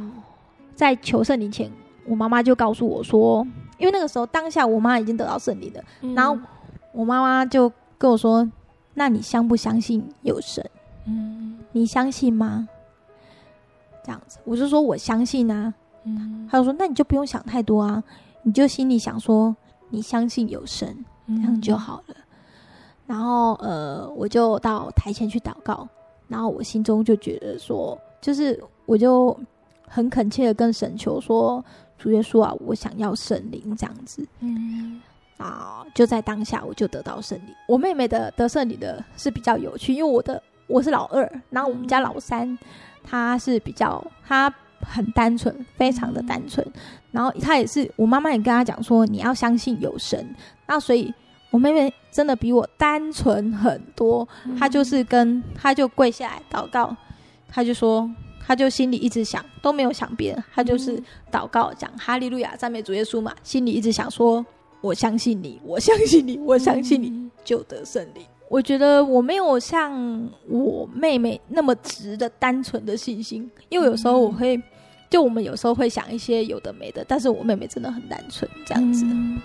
[0.75, 1.71] 在求圣灵前。
[2.05, 6.37] 我妈妈就告诉我说，因为那个时候当下我妈已经得到圣灵了，嗯，然后
[6.91, 8.45] 我妈妈就跟我说
[8.93, 10.69] ：“那你相不相信有神？
[11.05, 12.67] 嗯，你相信吗？
[14.03, 15.73] 这样子，我就说我相信啊。
[16.03, 18.03] 嗯，他就说那你就不用想太多啊，
[18.41, 19.55] 你就心里想说
[19.87, 22.15] 你相信有神，这样就好了。
[22.17, 22.23] 嗯、
[23.07, 25.87] 然后呃，我就到台前去祷告，
[26.27, 29.39] 然后我心中就觉得说，就是我就
[29.93, 31.63] 很恳切的跟神求说，
[31.97, 34.25] 主耶稣啊，我想要圣灵这样子。
[34.39, 35.01] 嗯。
[35.37, 35.83] 啊！
[35.93, 37.53] 就在当下，我就得到胜利。
[37.67, 42.57] 我妹妹的得胜利的是比较有趣，因为我的我是老二，然后我们家老三，
[43.03, 46.65] 他是比较他很单纯，非常的单纯。
[47.11, 50.33] 然后他也是，我妈妈也跟他讲说，你要相信有神。
[50.65, 51.13] 那所以，
[51.49, 54.25] 我妹妹真的比我单纯很多。
[54.57, 56.95] 她就是跟她就跪下来祷告，
[57.49, 58.09] 她就说，
[58.45, 61.01] 她就心里一直想，都没有想别人，他就是
[61.31, 64.45] 祷告讲哈利路亚赞美主耶稣嘛，心里一直想说。
[64.81, 68.19] 我相信你，我相信你，我相信你就得胜利。
[68.49, 74.61] 我觉得我没有像我妹妹那么直的单纯的信心，因为有时候我会，
[75.09, 79.05] 就我们有时候会想一些有的没的，但是我妹妹真的很单纯，这样子。
[79.05, 79.41] 嗯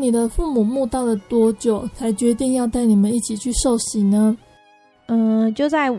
[0.00, 4.34] 那你的父母慕道了多久才决定要带你们一起去受洗呢？
[5.08, 5.94] 嗯，就在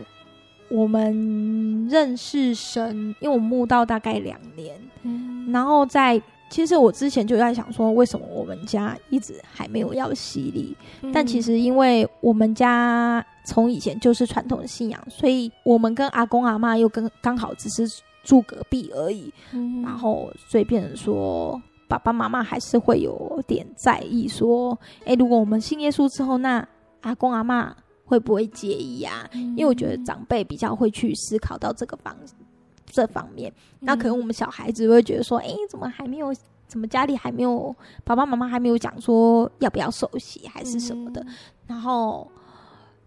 [0.68, 10.76] 我们认识神，因为我慕道大概两年，嗯，然后在其实我之前就在想说，为什么我们家一直还没有要洗礼？
[11.02, 17.88] 嗯，但其实因为我们家从以前就是传统的信仰，所以我们跟阿公阿妈又跟刚好只是
[18.24, 21.62] 住隔壁而已，嗯，然后所以变成说。
[21.92, 26.66] 爸爸妈妈还是会有点在意，说：“诶，如果我们信耶稣之后，那
[27.02, 27.76] 阿公阿妈
[28.06, 32.16] 会不会介意呀？”因为我觉得长辈比较会去思考到这个方
[32.86, 33.52] 这方面。
[33.78, 36.34] 那可能我们小孩子会觉得说：“诶，怎么还没有？
[36.66, 37.76] 怎么家里还没有？
[38.04, 41.22] 爸爸妈妈还没有讲说要不要受洗，还是什么的？”
[41.68, 42.26] 然后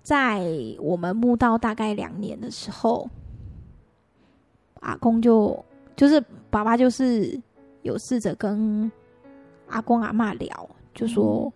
[0.04, 0.45] 在
[0.80, 3.10] 我们慕道大概两年的时候，
[4.82, 7.41] 阿公就就是爸爸就是。
[7.86, 8.91] 有试着跟
[9.67, 11.54] 阿公阿妈聊，就说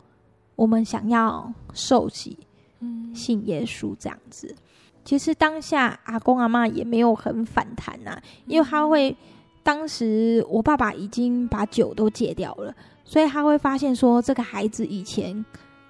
[0.55, 2.37] 我们想要受洗，
[2.81, 4.55] 嗯，信耶稣这样子。
[5.03, 9.15] 其实当下阿公阿妈也没有很反弹呐、啊，因为他会
[9.63, 12.71] 当时我爸爸已经把酒都戒掉了，
[13.03, 15.43] 所以他会发现说这个孩子以前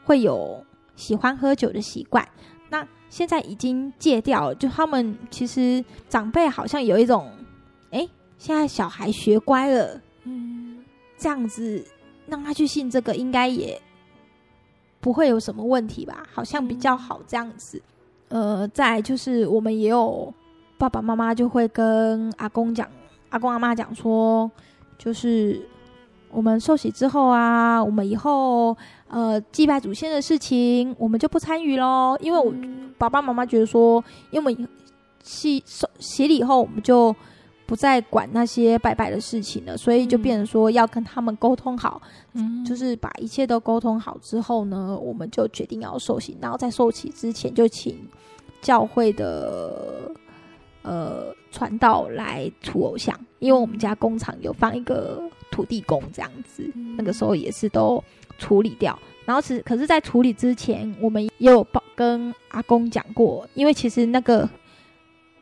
[0.06, 0.63] 会有
[0.95, 2.25] 喜欢喝酒的习惯，
[2.69, 4.56] 那现在已经戒掉了。
[4.56, 7.30] 就他们其实长辈好像有一种，
[7.91, 9.99] 哎，现在小孩学乖了。
[10.23, 10.77] 嗯，
[11.17, 11.84] 这样子
[12.27, 13.82] 让他去信这个，应该也
[14.99, 16.23] 不会有什么问题吧？
[16.32, 17.82] 好像比较好这样子。
[18.27, 20.32] 呃，再就是我们也有
[20.77, 22.88] 爸爸妈妈就会跟阿公讲，
[23.29, 24.49] 阿公阿妈讲说，
[24.97, 25.60] 就是
[26.29, 28.77] 我们受洗之后啊，我们以后
[29.08, 32.17] 呃祭拜祖先的事情，我们就不参与喽。
[32.21, 32.53] 因为我
[32.97, 34.69] 爸爸妈妈觉得说，因为我们
[35.23, 37.15] 洗受洗礼以后，我们就。
[37.69, 42.01] 不再管那些拜拜的事情了，所以就变成说要跟他们沟通好，
[42.34, 47.95] 嗯，就是把一切都沟通好之后呢，我们就决定要受洗，然后在受洗之前就请
[48.60, 50.12] 教会的
[50.82, 58.03] 呃传道来除偶像，因为我们家工厂有放一个土地公这样子，那个时候也是都
[58.39, 64.49] 处理掉，然后是可是，在处理之前，我们也有报跟阿公讲过，因为其实那个。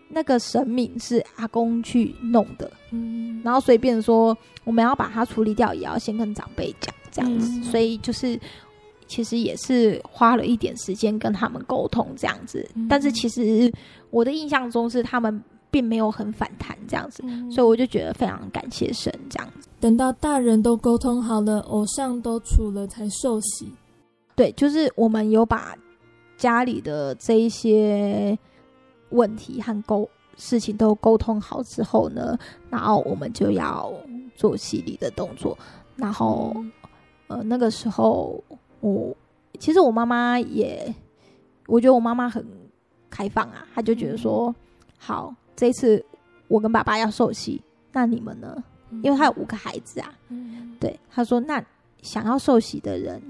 [0.10, 8.40] 那个神明是阿公去弄的，嗯，然后所以变成说我们要把它处理掉，也要先跟长辈讲这样子，嗯，所以就是
[9.06, 13.72] 其实也是花了一点时间跟他们沟通这样子，嗯，但是其实
[14.10, 19.68] 我的印象中是他们并没有很反弹这样子，嗯，所以我就觉得非常感谢神这样子。
[19.80, 23.72] 等到大人都沟通好了，偶像都除了才受洗，
[24.36, 25.76] 对，就是我们有把
[26.38, 28.40] 家里的这一些。
[29.10, 32.38] 问题和沟事情都沟通好之后呢，
[32.70, 33.92] 然后我们就要
[34.36, 35.58] 做洗礼的动作。
[35.96, 36.56] 然后，
[37.28, 38.44] 呃，那个时候
[38.80, 39.16] 我
[39.60, 40.94] 其实我妈妈也，
[41.66, 42.46] 我觉得我妈妈很
[43.10, 44.54] 开放啊，她就觉得说，
[44.98, 46.06] 好，这一次
[46.48, 48.64] 我跟爸爸要受洗，那你们呢？
[49.04, 50.14] 因为他有五个孩子啊，
[50.80, 51.62] 对，他说，那
[52.02, 53.22] 想要受洗的人，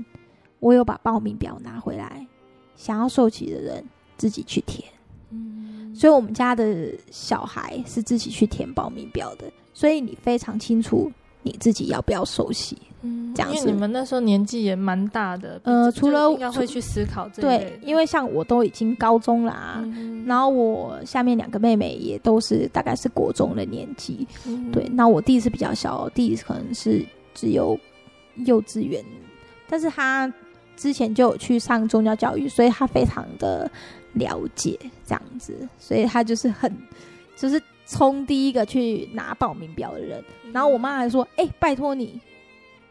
[0.59, 2.27] 我有把报名表拿回来，
[2.75, 3.83] 想要受洗的人
[4.17, 4.87] 自己去填。
[5.97, 11.11] 所以，我们家的小孩是自己去填报名表的，所以你非常清楚
[11.43, 13.57] 你自己要不要受洗嗯，这样子。
[13.57, 24.87] 因为你们那时候年纪也蛮大的，呃，除了应该会去思考这对，因为像我都已经高中啦，嗯、然后我下面两个妹妹也都是大概是国中的年纪，嗯、对。
[24.91, 27.79] 那我弟是比较小，弟可能是只有
[28.45, 29.03] 幼稚园，
[29.69, 30.31] 但是他
[30.75, 33.69] 之前就有去上宗教教育，所以他非常的
[34.17, 36.71] 了解这样子，所以他就是很
[37.35, 37.61] 就是。
[37.89, 42.19] 冲第一个去拿报名表的人，然后我妈还说：“哎、欸，拜托你，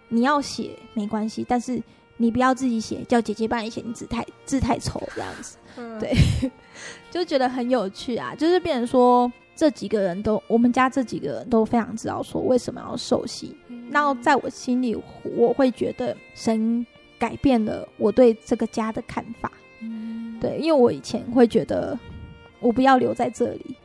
[0.09, 1.79] 你要写没关系，但是
[2.17, 5.59] 你不要自己写，叫姐姐帮你写，你字太字太丑这样子。
[5.77, 6.15] 嗯”对，
[7.13, 8.35] 就觉得很有趣啊。
[8.35, 13.55] 就是变成说，这几个人都，我们家这几个人都非常知道说为什么要受洗。
[13.91, 16.87] 然后在我心里，我会觉得神
[17.19, 19.53] 改变了我对这个家的看法。
[20.47, 21.99] 对，因为我以前会觉得
[22.61, 23.77] 我不要留在这里。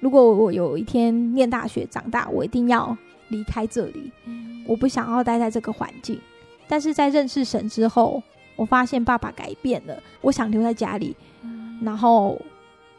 [0.00, 2.96] 如果我有一天念大学长大，我一定要
[3.28, 4.10] 离开这里。
[4.24, 6.18] 嗯、我不想要待在这个环境。
[6.66, 8.22] 但是在认识神之后，
[8.56, 10.02] 我发现爸爸改变了。
[10.22, 12.40] 我想留在家里，嗯、然后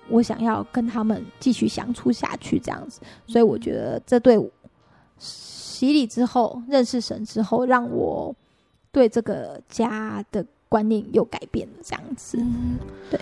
[0.08, 3.02] 我想要跟他们继续相处下去，这样子。
[3.26, 4.48] 所以我觉得这对我
[5.18, 8.34] 洗礼之后认识神之后，让我
[8.92, 12.36] 对这个家的观念又改变了，这样子。
[12.40, 12.80] 嗯、
[13.12, 13.20] 对。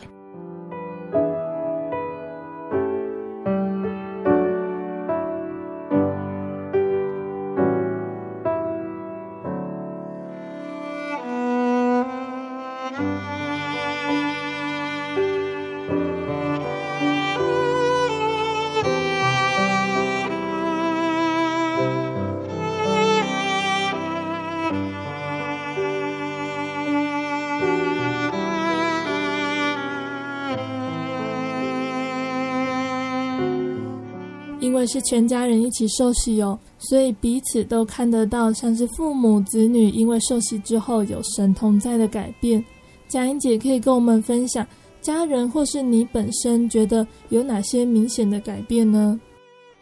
[34.86, 42.63] 是全家人一起受洗哦，所以彼此都看得到，像是父母子女因为受洗之后有神同在的改变。
[43.07, 44.65] 佳音姐可以跟我们分享，
[45.01, 49.19] 家人或是你本身觉得有哪些明显的改变呢？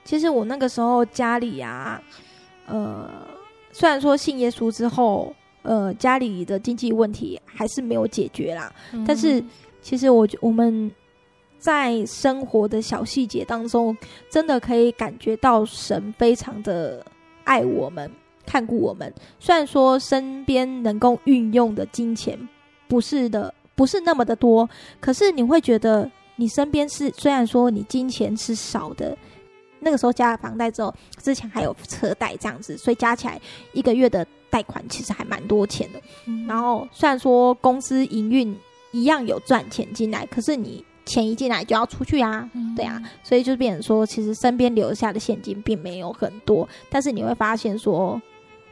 [0.04, 2.02] 其实我那个时候家里啊，
[2.68, 3.10] 呃，
[3.72, 9.44] 虽然说信耶稣之后，呃，家里的经济问题还是没有解决啦，嗯、但是
[9.82, 10.92] 其实我我们。
[11.60, 13.96] 在生活的小细节当中，
[14.30, 17.06] 真的可以感觉到神非常的
[17.44, 18.10] 爱我们，
[18.46, 19.14] 看顾我们。
[19.40, 22.40] 虽然说身边能够运用的金钱
[22.88, 24.68] 不是的，不是那么的多，
[25.02, 29.18] 可是你会觉得你身边是虽然说你金钱是少的，
[29.82, 33.40] 那个时候加了房贷之后，之前还有车贷这样子，所以加起来
[33.74, 36.02] 一个月的贷款其实还蛮多钱的。
[36.48, 38.58] 然后虽然说公司营运
[38.92, 40.86] 一样有赚钱进来，可是你。
[41.10, 48.22] 钱一进来就要出去啊，嗯、对啊，所以就变成说，其实身边留下的现金并没有很多，但是你会发现说，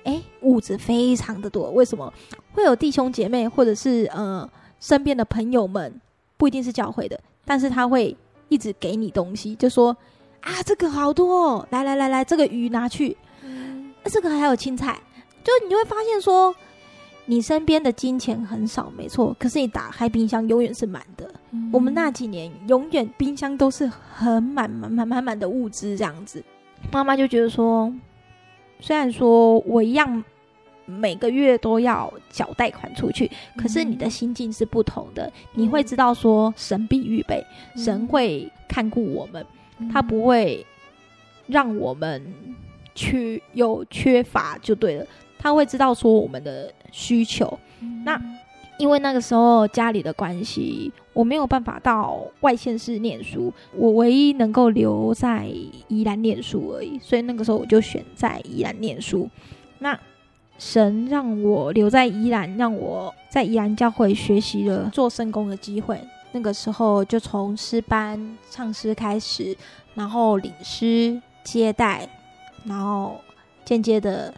[0.04, 1.72] 哎，物质非常的多。
[1.72, 2.14] 为什么
[2.54, 4.48] 会有弟兄姐妹或者是呃
[4.80, 6.00] 身边的朋友们，
[6.38, 8.16] 不一定是教会的，但是他会
[8.50, 9.98] 一直给你东西，就说
[10.42, 15.02] 啊，这个好多哦，来来来来，这个鱼拿去，嗯，这个还有青菜，
[15.44, 16.56] 就你就会发现说。
[17.30, 21.30] 你身边的金钱很少，没错，可是你打开冰箱永远是满的。
[21.51, 26.41] 嗯、我们那几年永远冰箱都是很满满满满满的物资这样子。
[26.89, 27.93] 妈妈就觉得说，
[28.80, 30.23] 虽然说我一样
[30.86, 35.25] 每个月都要缴贷款出去，可是你的心境是不同的。
[35.25, 35.32] 嗯、
[35.63, 39.45] 你会知道说，神必预备，嗯、神会看顾我们，
[39.80, 40.65] 嗯、他不会
[41.45, 42.34] 让我们
[42.95, 45.05] 去有缺乏就对了。
[45.39, 48.22] 他会知道说我们的需求，嗯、那
[48.80, 55.48] 因为那个时候家里的关系，我没有办法到外县市念书，我唯一能够留在
[55.88, 59.28] 宜兰念书而已，所以那个时候我就选在宜兰念书。
[59.80, 60.00] 那
[60.60, 66.00] 神让我留在宜兰，让我在宜兰教会学习了做圣工的机会。
[66.34, 69.58] 那个时候就从诗班唱诗开始，
[69.96, 72.08] 然后领诗接待，
[72.64, 73.20] 然后
[73.66, 74.32] 间接的。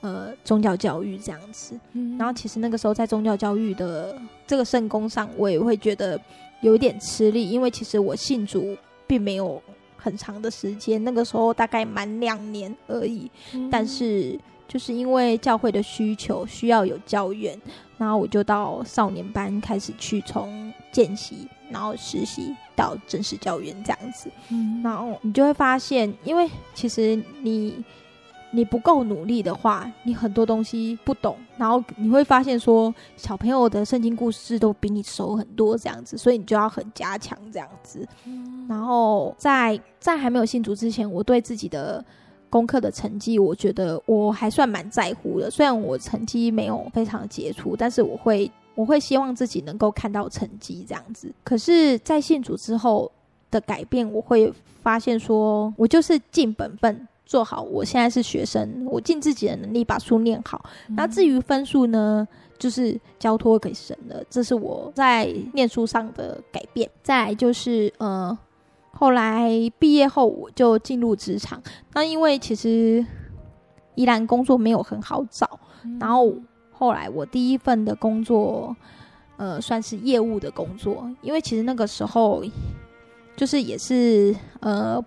[0.00, 6.20] 呃，宗教教育这样子，嗯、然后其实那个时候在宗教教育的这个圣工上，我也会觉得
[6.60, 8.76] 有一点吃力，因为其实我信主
[9.08, 9.60] 并没有
[9.96, 13.28] 很长的时间，那个时候大概满两年而已。
[13.54, 14.38] 嗯、但是
[14.68, 17.60] 就是因为教会的需求，需要有教员，
[17.96, 24.30] 然后我就到少年班开始去从见习，然后实习到正式教员这样子。
[24.50, 27.84] 嗯、然后你就会发现，因为其实你。
[28.50, 38.06] 你不够努力的话，你很多东西不懂，然后你会发现说，小朋友的圣经故事都比你熟很多这样子，所以你就要很加强这样子。
[38.24, 42.02] 嗯、然后在在还没有信主之前，我对自己的
[42.48, 45.50] 功课的成绩，我觉得我还算蛮在乎的。
[45.50, 51.30] 虽然我成绩没有非常杰出，但是我会我会希望自己能够看到成绩这样子。
[51.44, 53.12] 可是，在信主之后
[53.50, 54.50] 的改变，我会
[54.82, 57.62] 发现说，我就是尽本分做好。
[57.62, 60.64] 我现在是学生，我尽自己的能力把书念好。
[60.88, 62.26] 嗯、那至于分数呢，
[62.58, 64.24] 就是交托给神了。
[64.28, 66.90] 这是我在念书上的改变。
[67.02, 68.36] 再来就是呃。
[68.90, 69.48] 后来
[69.78, 71.62] 毕业后，我就进入职场。
[71.92, 73.04] 那因为其实
[73.94, 76.34] 依然工作没有很好找，嗯、然后
[76.72, 78.74] 后来我第一份的工作，
[79.36, 81.08] 呃，算是业务的工作。
[81.22, 82.42] 因为其实那个时候
[83.36, 85.00] 就是也是呃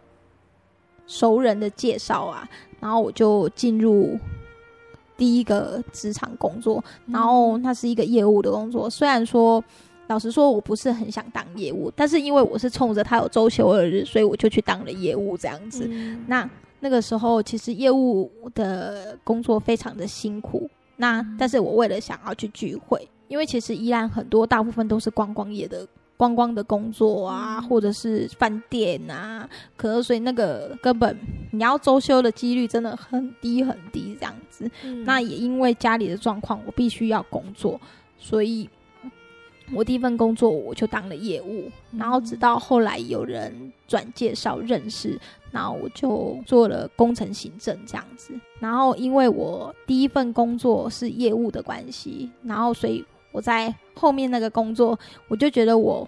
[1.11, 2.47] 熟人的介绍啊，
[2.79, 4.17] 然后我就进入
[5.17, 6.81] 第一个职场工作。
[7.07, 9.61] 然后那是一个业务的工作，虽然说。
[10.07, 15.87] 老实说，我不是很想当业务，但是因为我是冲着他有周休二日，所以我就去当了业务这样子。
[15.89, 16.49] 嗯、那
[16.81, 20.69] 那个时候，其实业务的工作非常的辛苦。
[20.97, 25.87] 那但是我为了想要去聚会，因为其实依然很多大部分都是观光业的
[26.21, 31.17] 观光的工作啊，嗯、或者是饭店啊，可是所以那个根本
[31.49, 34.69] 你要周休的几率真的很低很低这样子。
[34.83, 37.81] 嗯、那也因为家里的状况，我必须要工作，
[38.19, 38.69] 所以。
[39.73, 45.17] 我第一份工作我就当了业务，然后直到后来有人转介绍认识，
[45.49, 48.33] 然后我就做了工程行政这样子。
[48.59, 56.07] 然后因为我第一份工作是业务的关系，然后所以我在后面那个工作，我就觉得我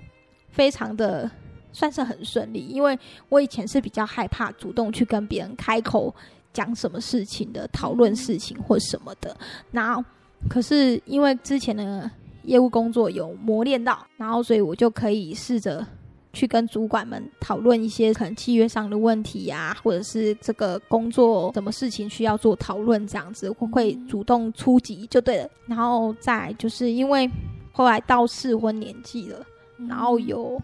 [0.50, 1.30] 非常的
[1.72, 2.98] 算是很顺利，因为
[3.30, 6.14] 我以前是比较害怕主动去跟别人开口
[6.52, 9.36] 讲什么事情的，讨论事情或什么的。
[9.72, 10.04] 然后
[10.50, 12.10] 可是因为之前的。
[12.46, 15.88] 业务工作有磨练到，然后所以我就可以试着
[16.34, 25.50] 去跟主管们讨论一些可能契约上的问题呀、啊，或者是这个工作什么事情需要做讨论这样子，我会主动出击就对了。
[25.68, 27.30] 然后再就是因为
[27.72, 29.46] 后来到适婚年纪了，
[29.88, 30.62] 然后有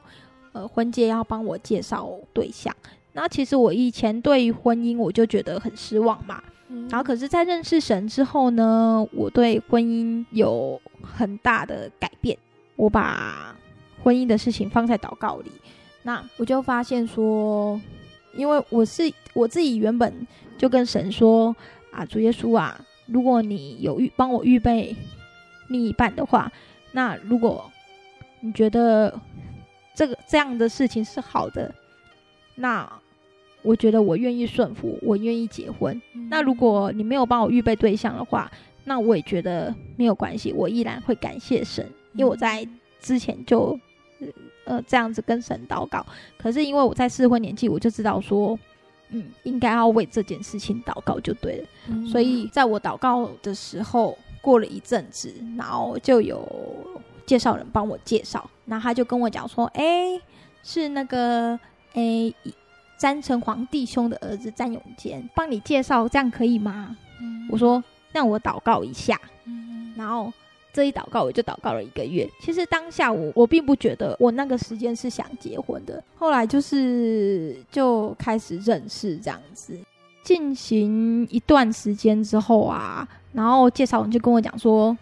[0.51, 2.76] 呃婚介要帮我介绍对象，
[3.13, 6.43] 那其实我以前对于婚姻我就觉得很失望嘛。
[6.88, 12.38] 然后，可是，在认识神之后呢，我对婚姻有很大的改变。
[12.76, 13.55] 我把
[14.03, 15.51] 婚姻的事情放在祷告里，
[16.03, 17.79] 那我就发现说，
[18.33, 20.27] 因为我是我自己原本
[20.57, 21.55] 就跟神说
[21.91, 24.95] 啊，主耶稣啊，如果你有预帮我预备
[25.67, 26.51] 另一半的话，
[26.91, 27.71] 那如果
[28.41, 29.19] 你觉得
[29.93, 31.73] 这个这样的事情是好的，
[32.55, 32.91] 那。
[33.61, 36.01] 我觉得我愿意顺服，我愿意结婚。
[36.13, 38.49] 嗯、那如果你没有帮我预备对象的话，
[38.85, 42.65] 那我也觉得没有关系，我依然会感谢神，因为我在
[43.01, 43.77] 之前就
[44.65, 46.05] 呃这样子跟神祷告。
[46.38, 48.57] 可是因为我在适婚年纪，我就知道说，
[49.09, 51.67] 嗯，应该要为这件事情祷告就对了。
[51.88, 56.47] 嗯、所以在我祷告的时候，过了一阵子，然后就有
[57.26, 60.22] 介绍人帮我介绍，然后他就跟我讲说，哎、欸，
[60.63, 61.59] 是那个
[61.93, 62.01] 哎。
[62.01, 62.36] 欸
[62.99, 66.97] 詹成皇弟兄的儿子詹永坚，帮你介绍，这样可以吗？
[67.22, 69.17] 嗯、我说，让我祷告一下。
[69.45, 70.34] 嗯、然后
[70.72, 72.30] 这一祷告，我就祷告了一个月。
[72.39, 76.01] 其实当下我我并不觉得我那个时间是想结婚的。
[76.17, 79.78] 后来就是就开始认识这样子，
[80.24, 84.95] 进行一段时间之后啊，然后介绍人就跟我讲说，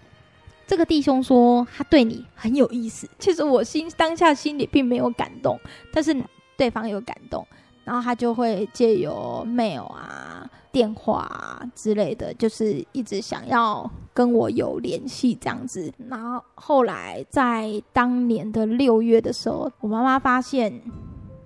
[0.65, 3.07] 这个弟兄说他对你很有意思。
[3.19, 5.59] 其实我心当下心里并没有感动，
[5.93, 6.15] 但是
[6.55, 7.45] 对方有感动。
[7.83, 10.45] 然后他就会借由 mail 啊、
[10.77, 15.91] 电话啊之类的，就是一直想要跟我有联系这样子。
[16.07, 20.71] 然后后来在当年的六月的时候，我妈妈发现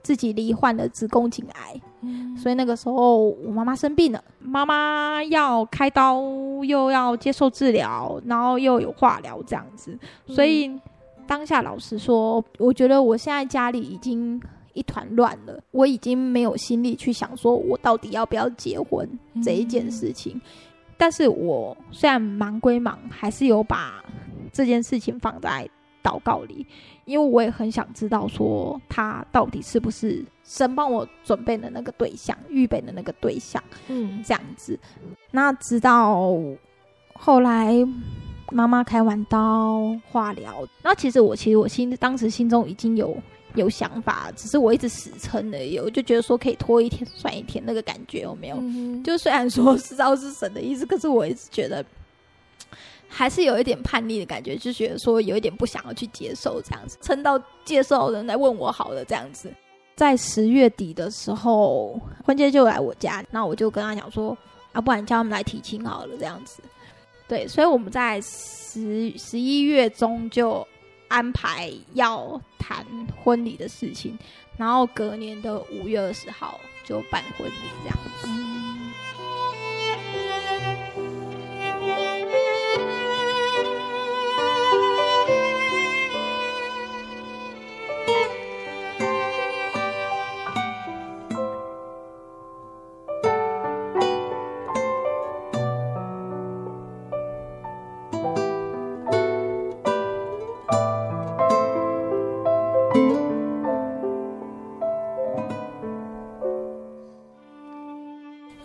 [0.04, 6.22] 自己罹患了子宫颈癌，嗯、所以那个时候我妈妈生病了，妈妈要开刀，
[6.66, 9.98] 又要接受治疗，然后又有化疗这样子。
[10.28, 10.78] 所以
[11.26, 14.42] 当下老实说，我觉得我现在家里已经。
[14.74, 19.08] 一团乱了，我已经没有心力去想说，我到底要不要结婚
[19.44, 20.34] 这一件事情。
[20.36, 20.42] 嗯、
[20.98, 24.04] 但是我虽然忙归忙，还是有把
[24.54, 25.70] 这件事情放在
[26.04, 26.66] 祷告里，
[27.06, 33.62] 因为我也很想知道说，他到底是不是神帮我准备的那个对象，预备的那个对象。
[33.88, 34.80] 嗯，这样子。
[35.32, 36.34] 那直到
[37.14, 37.74] 后来
[38.52, 43.18] 妈妈开完刀化疗，那其实我其实我心当时心中已经有。
[43.56, 45.78] 有想法，只是我一直死撑而已。
[45.78, 48.58] 我就觉得说可以拖一天算一天，那个感觉有没有？
[48.60, 51.84] 嗯、就虽然说知道是神的意思，可是我一直觉得
[53.08, 59.52] 还是有一点叛逆的感觉，就觉得说有一点不想要去接受这样子，撑到介绍人来问我好了这样子。
[59.96, 64.36] 在十月底的时候，婚介就来我家，那我就跟他讲说，
[64.72, 66.64] 啊，不然叫他们来提亲好了，这样子。
[67.28, 70.68] 对，所以我们在十十一月中就
[71.12, 72.86] 安排要谈
[73.22, 74.18] 婚礼的事情，
[74.58, 77.54] 然后隔年的五月二十号就办婚礼，
[77.84, 78.61] 这样子。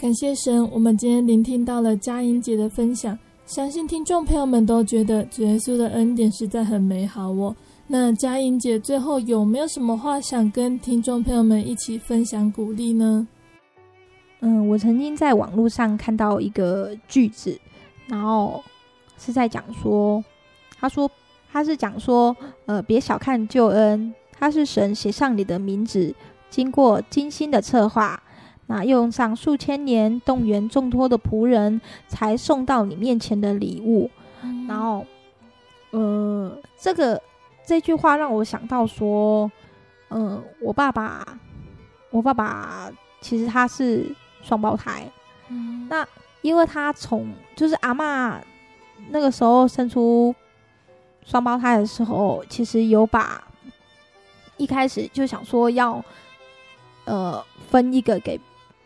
[0.07, 7.53] 感谢神，我们今天聆听到了佳音姐的分享，相信听众朋友们都觉得主耶稣的恩典实在很美好哦。
[7.89, 13.27] 那佳音姐最后有没有什么话想跟听众朋友们一起分享鼓励呢？
[14.43, 17.59] 嗯，我曾经在网络上看到一个句子，
[18.07, 18.63] 然后
[19.19, 20.23] 是在讲说，
[20.79, 21.11] 他说
[21.51, 22.37] 他是讲说，
[22.67, 26.15] 呃，别小看救恩，他是神写上你的名字，
[26.49, 28.23] 经过精心的策划。
[28.69, 34.11] 那用上数千年动员众多的仆人，才送到你面前的礼物。
[34.43, 35.07] 嗯、然后，
[35.93, 37.23] 呃，这个
[37.65, 39.49] 这句话让我想到说，
[40.09, 41.39] 嗯、呃，我爸爸，
[42.11, 42.91] 我爸爸
[43.21, 44.13] 其实他是
[44.43, 45.09] 双胞胎。
[45.49, 46.05] 嗯、那
[46.43, 48.41] 因为他从就是阿妈
[49.11, 50.35] 那个时候生出
[51.25, 53.47] 双胞胎的时候，其实有把
[54.57, 56.05] 一开始就想说要
[57.05, 57.41] 呃
[57.71, 58.41] 分一个给。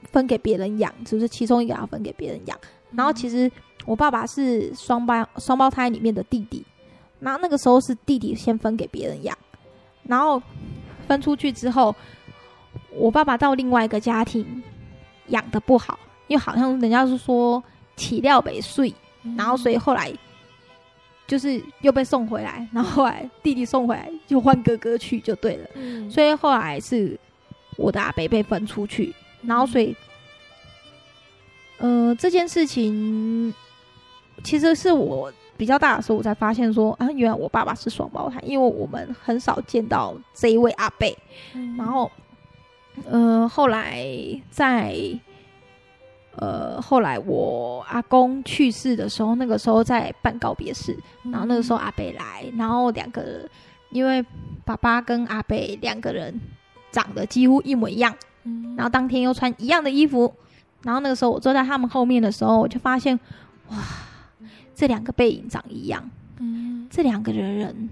[0.04, 2.58] 分给别人养，就是其中一个要分给别人养。
[2.92, 3.50] 然后其实
[3.86, 6.64] 我爸爸是双胞双胞胎里面的弟弟，
[7.20, 9.36] 然后那个时候是弟弟先分给别人养，
[10.02, 10.42] 然后
[11.06, 11.94] 分出去之后，
[12.90, 14.62] 我爸爸到另外一个家庭
[15.28, 17.62] 养的不好，因为好像人家是说
[17.96, 18.92] 起料被碎，
[19.36, 20.12] 然后所以后来
[21.28, 27.16] 就是又被送回来，然后后来弟弟送回来就换哥哥去就对了，所以后来是
[27.76, 29.14] 我的阿伯被分出去。
[29.42, 29.96] 然后，所以，
[31.78, 33.52] 呃，这件事情
[34.44, 41.16] 其实是我比较大的时候，我才发现说啊，原来我爸爸是双胞胎，因为我们很少见到这一位阿贝。
[41.54, 42.10] 嗯、然后，
[43.06, 44.04] 呃，后来
[44.50, 44.94] 在，
[46.36, 53.50] 呃，后来我阿公去世的时候，那个时候在办告别式，然后那个时候阿贝来，然后两个人，
[53.90, 54.24] 因为
[54.64, 56.38] 爸爸跟阿贝两个人
[56.90, 58.14] 长得几乎一模一样。
[58.76, 60.34] 然后当天又穿一样的衣服，
[60.82, 63.18] 然后那个时候我坐在他们后面的时候，我就发现，
[63.68, 63.76] 哇，
[64.74, 67.90] 这两个背影长一样，嗯，这两个人人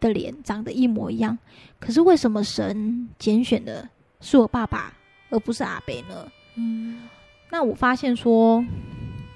[0.00, 1.36] 的脸长得一模一样，
[1.78, 3.88] 可是为什么神拣选的
[4.20, 4.92] 是我爸爸，
[5.28, 6.32] 而不是阿伯呢？
[6.56, 7.02] 嗯，
[7.50, 8.64] 那我发现说，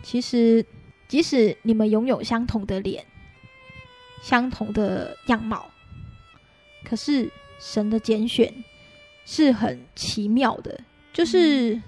[0.02, 0.64] 其实
[1.06, 3.04] 即使你们拥有相同的脸，
[4.22, 5.66] 相同的样貌，
[6.84, 8.52] 可是神的拣选。
[9.30, 10.80] 是很奇妙的，
[11.12, 11.78] 就是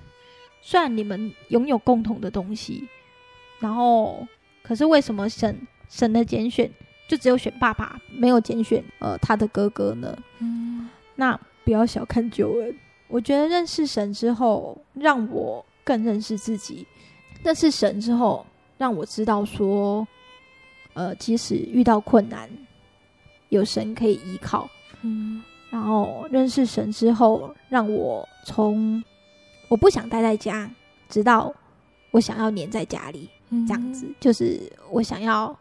[0.60, 2.86] 虽然你们拥有共同的东西，
[3.58, 4.28] 然后
[4.62, 6.70] 可是为什么神神的拣选
[7.08, 10.22] 就只有选爸爸，没有拣选呃他的哥哥呢？
[10.40, 11.34] 嗯，那
[11.64, 12.76] 不要小看救恩，
[13.08, 16.84] 我觉得认识神之后，让我更认识自己；
[17.42, 18.44] 认识神之后，
[18.76, 20.06] 让我知道说，
[20.92, 22.50] 呃，即使遇到困难，
[23.48, 24.68] 有神可以依靠。
[25.00, 25.42] 嗯。
[25.70, 29.02] 然后认识神之后，让我从
[29.68, 30.68] 我不想待在家，
[31.08, 31.54] 直到
[32.10, 34.60] 我想要黏在家里，嗯、这样子就是
[34.90, 35.56] 我想要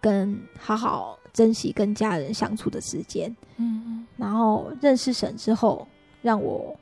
[0.00, 3.34] 跟好好珍惜跟家人相处的时间。
[3.58, 5.86] 嗯，然后认识神之后，
[6.20, 6.76] 让我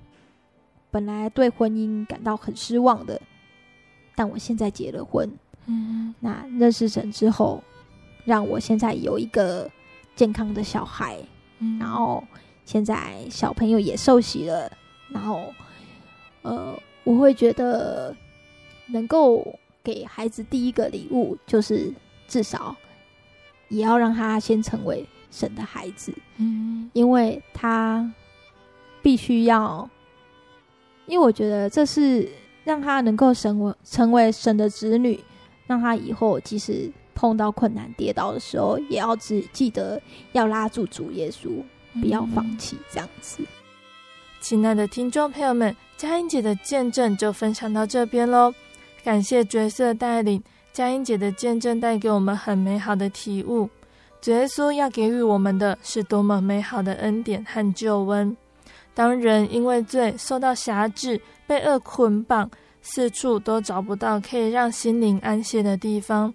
[0.91, 3.21] 本来对婚姻感到很失望的，
[4.15, 5.31] 但我现在结了婚。
[5.67, 7.63] 嗯，那认识神之后，
[8.25, 9.71] 让我现在有一个
[10.17, 11.19] 健康的小孩。
[11.59, 12.25] 嗯，然后。
[12.65, 14.71] 现在小朋友也受洗了，
[15.09, 15.53] 然后，
[16.43, 18.15] 呃，我会觉得
[18.87, 21.93] 能够给孩子第一个礼物，就是
[22.29, 22.75] 至少
[23.69, 28.11] 也要让他先成为神的孩子，嗯，因为他
[29.03, 29.89] 必须要，
[31.07, 32.29] 因为我觉得这是
[32.65, 35.23] 让他能够成为成为神的子女，
[35.67, 40.01] 让他以后即使碰到困难跌倒的时候，也要只记得
[40.31, 41.49] 要拉住主耶稣。
[42.01, 43.43] 不要放弃，这样子。
[44.41, 48.53] 亲爱的听众朋友们，佳音姐的见证就分享到这边喽。
[49.05, 53.69] 感谢角色带领，佳音姐的见证带给我们很美好的体悟。
[54.21, 58.37] 主耶稣要给予我们的是多么美好的恩典和救恩。
[58.95, 62.51] 当人因为罪受到辖制，被恶捆绑，
[62.83, 66.33] 四处都找不到可以让心灵安歇的地方，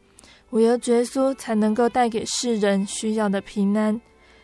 [0.50, 4.00] 唯有耶稣才能够带给世人需要的平安。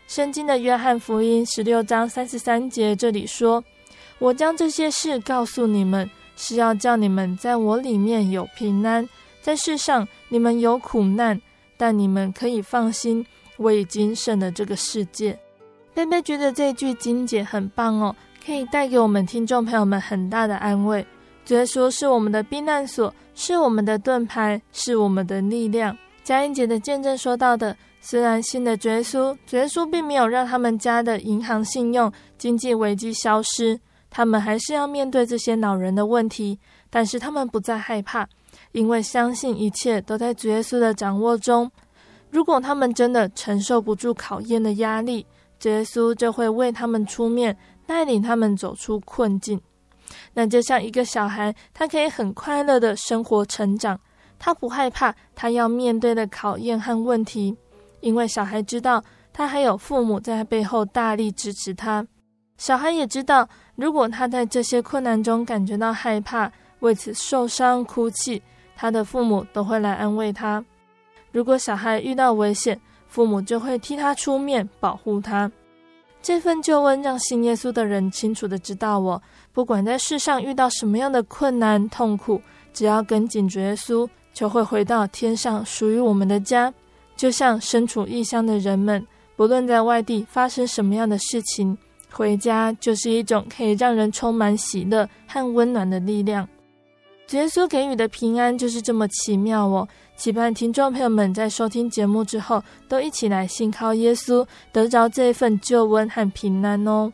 [0.07, 3.63] 圣经的约翰福音十六章三十三节这里说
[4.19, 9.07] ：“我将这些事告诉你们，是要叫你们在我里面有平安。
[9.41, 11.41] 在世上你们有苦难，
[11.77, 13.25] 但你们可以放心，
[13.57, 15.37] 我已经胜了这个世界。”
[15.95, 21.05] 贝贝觉得这句经节很棒哦，可以带给我们听众朋友们很大的安慰。
[21.49, 25.97] 耶稣是我们的避难所，是我们的盾牌，是我们的力量。
[26.23, 27.75] 佳音姐的见证说到的，
[28.05, 33.79] 虽然信的耶稣，耶稣并没有让他们家的银行信用、经济危机消失，
[34.09, 38.27] 他们还是要面对这些恼人的问题，但是他们不再害怕，
[38.73, 41.71] 因为相信一切都在耶稣的掌握中。
[42.29, 45.25] 如果他们真的承受不住考验的压力，
[45.63, 49.57] 耶稣就会为他们出面，带领他们走出困境。
[50.33, 53.97] 那就像一个小孩，他可以很快乐的生活成长，
[54.37, 57.55] 他不害怕他要面对的考验和问题，
[58.03, 59.01] 因为小孩知道
[59.31, 62.05] 他还有父母在背后大力支持他。
[62.57, 68.41] 小孩也知道，如果他在这些困难中感觉到害怕，为此受伤哭泣，
[68.75, 70.63] 他的父母都会来安慰他。
[71.31, 75.49] 如果小孩遇到危险，父母就会替他出面保护他。
[76.21, 82.41] 这份救恩让信耶稣的人清楚的知道我，不管在世上遇到什么样的困难痛苦，
[82.73, 86.73] 只要跟紧主耶稣，就会回到天上属于我们的家。
[87.15, 89.05] 就像身处异乡的人们，
[89.35, 91.77] 不论在外地发生什么样的事情，
[92.11, 96.47] 回家就是一种可以让人充满喜乐和温暖的力量。
[97.31, 99.87] 耶稣给予的平安就是这么奇妙哦！
[100.15, 107.11] 期盼听众朋友们在收听节目之后，都一起来信靠耶稣，得着这份救恩和平安哦。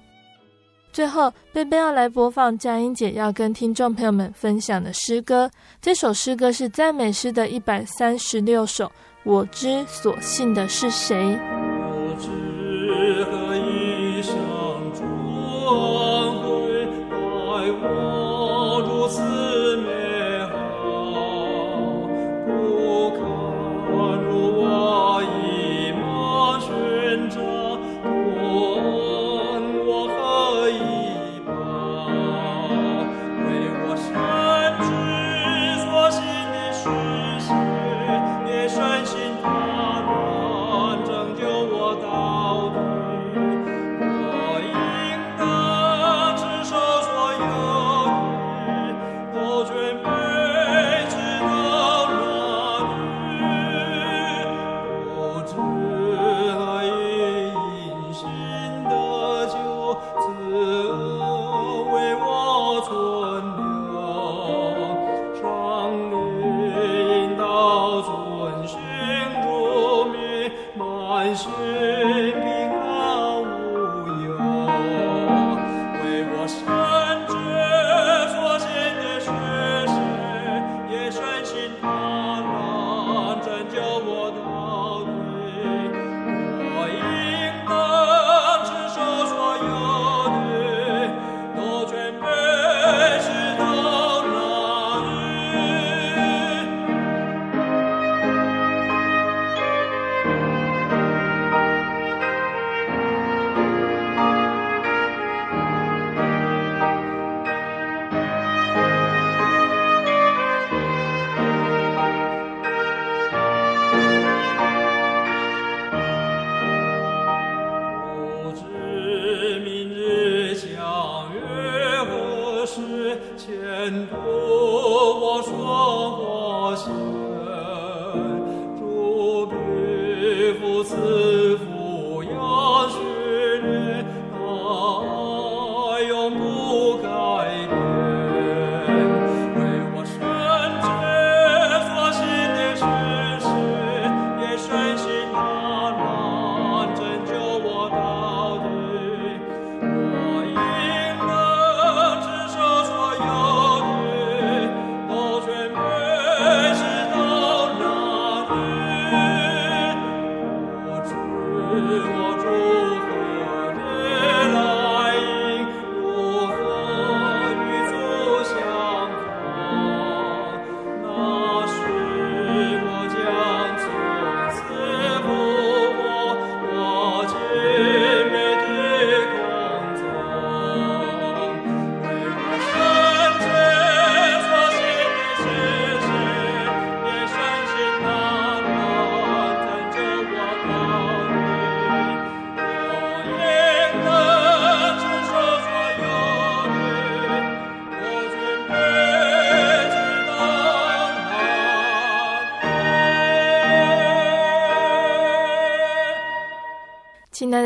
[0.92, 5.50] 最后，贝贝要来播放佳音姐要跟听众朋友们分享的诗歌，
[5.82, 8.92] 这首诗歌是赞美诗的一百三十六首。
[9.24, 11.16] 我知所信的是谁？
[11.18, 12.49] 我知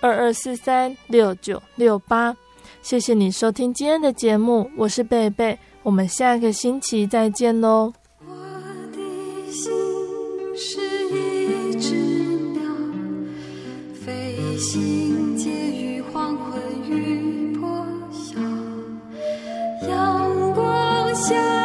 [0.00, 2.36] 二二四三六九六八。
[2.82, 7.92] 谢谢你收听今天的节目，我是贝贝，我们下个星期再见喽。
[8.20, 8.34] 我
[8.92, 9.72] 的心
[10.56, 11.94] 是一只
[12.52, 12.62] 鸟，
[14.04, 15.36] 飞行。
[15.36, 18.38] 借黄昏雨破晓
[19.88, 21.55] 阳光下。